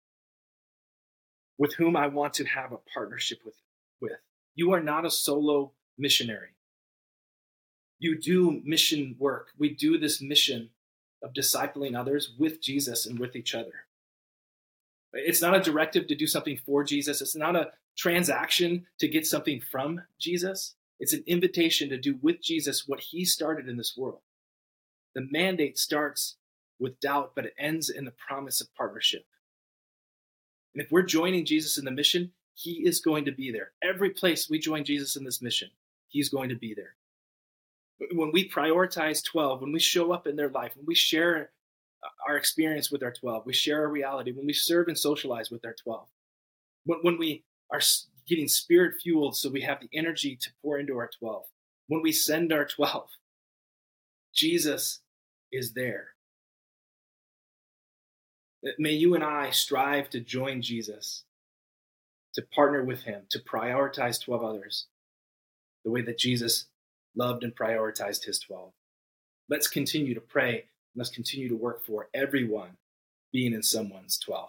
with 1.57 1.75
whom 1.75 1.97
I 1.97 2.07
want 2.07 2.35
to 2.35 2.45
have 2.45 2.73
a 2.73 2.79
partnership 2.93 3.39
with. 3.45 3.55
with. 4.01 4.13
You 4.55 4.73
are 4.73 4.81
not 4.81 5.07
a 5.07 5.11
solo 5.11 5.73
missionary. 5.97 6.51
You 7.99 8.19
do 8.19 8.61
mission 8.65 9.17
work. 9.19 9.49
We 9.59 9.71
do 9.75 9.99
this 9.99 10.21
mission 10.21 10.71
of 11.23 11.33
discipling 11.33 11.99
others 11.99 12.33
with 12.39 12.61
Jesus 12.61 13.07
and 13.07 13.19
with 13.19 13.35
each 13.35 13.55
other. 13.55 13.87
It's 15.13 15.43
not 15.43 15.57
a 15.57 15.61
directive 15.61 16.07
to 16.09 16.15
do 16.15 16.27
something 16.27 16.59
for 16.65 16.85
Jesus. 16.85 17.21
It's 17.21 17.37
not 17.37 17.57
a 17.57 17.73
transaction 17.97 18.87
to 18.99 19.09
get 19.09 19.27
something 19.27 19.61
from 19.61 20.03
Jesus. 20.19 20.75
It's 21.01 21.13
an 21.13 21.25
invitation 21.27 21.89
to 21.89 21.99
do 21.99 22.19
with 22.21 22.43
Jesus 22.43 22.87
what 22.87 23.01
he 23.01 23.25
started 23.25 23.69
in 23.69 23.77
this 23.77 23.97
world. 23.97 24.21
The 25.15 25.27
mandate 25.31 25.79
starts 25.79 26.37
with 26.79 27.01
doubt, 27.01 27.33
but 27.35 27.47
it 27.47 27.55
ends 27.59 27.89
in 27.91 28.05
the 28.05 28.13
promise 28.13 28.61
of 28.61 28.75
partnership. 28.75 29.25
And 30.75 30.85
if 30.85 30.93
we're 30.93 31.03
joining 31.03 31.45
Jesus 31.45 31.79
in 31.79 31.85
the 31.85 31.91
mission, 31.91 32.33
he 32.55 32.87
is 32.87 33.01
going 33.01 33.25
to 33.25 33.33
be 33.33 33.51
there. 33.51 33.73
Every 33.83 34.11
place 34.11 34.51
we 34.51 34.59
join 34.59 34.85
Jesus 34.85 35.17
in 35.17 35.25
this 35.25 35.41
mission, 35.41 35.71
he's 36.09 36.29
going 36.29 36.51
to 36.51 36.57
be 36.57 36.75
there. 36.75 36.95
When 38.13 38.31
we 38.33 38.49
prioritize 38.49 39.25
12, 39.25 39.61
when 39.61 39.73
we 39.73 39.81
show 39.81 40.13
up 40.13 40.27
in 40.27 40.37
their 40.37 40.51
life, 40.51 40.73
when 40.77 40.87
we 40.87 40.95
share 40.95 41.51
our 42.29 42.37
experience 42.37 42.91
with 42.91 43.03
our 43.03 43.13
12, 43.13 43.45
we 43.45 43.53
share 43.53 43.83
our 43.83 43.89
reality, 43.89 44.33
when 44.33 44.47
we 44.47 44.53
serve 44.53 44.89
and 44.89 44.99
socialize 44.99 45.51
with 45.51 45.65
our 45.65 45.75
12, 45.75 46.07
when, 46.85 46.99
when 47.03 47.19
we 47.19 47.45
are 47.73 47.81
getting 48.29 48.49
spirit 48.49 49.01
fueled 49.03 49.37
so 49.37 49.51
we 49.51 49.63
have 49.63 49.81
the 49.81 49.89
energy 49.93 50.37
to 50.37 50.51
pour 50.63 50.79
into 50.79 50.97
our 50.97 51.11
12. 51.19 51.45
When 51.89 52.03
we 52.03 52.13
send 52.13 52.53
our 52.53 52.67
12, 52.67 53.09
Jesus 54.35 55.01
is 55.51 55.73
there. 55.73 56.09
Uh, 58.67 58.71
may 58.79 58.93
you 58.93 59.15
and 59.15 59.25
I 59.25 59.51
strive 59.51 60.11
to 60.11 60.21
join 60.21 60.63
Jesus, 60.63 61.25
to 62.35 62.43
partner 62.55 62.85
with 62.85 63.03
him, 63.03 63.23
to 63.31 63.39
prioritize 63.39 64.23
12 64.23 64.45
others 64.45 64.87
the 65.85 65.91
way 65.91 66.03
that 66.03 66.19
Jesus 66.19 66.67
loved 67.19 67.45
and 67.45 67.55
prioritized 67.55 68.25
his 68.25 68.39
12. 68.39 68.73
Let's 69.51 69.69
continue 69.69 70.15
to 70.15 70.21
pray. 70.21 70.67
Let's 70.95 71.11
continue 71.11 71.49
to 71.49 71.57
work 71.57 71.85
for 71.85 72.09
everyone 72.15 72.71
being 73.33 73.53
in 73.53 73.63
someone's 73.63 74.19
12. 74.19 74.49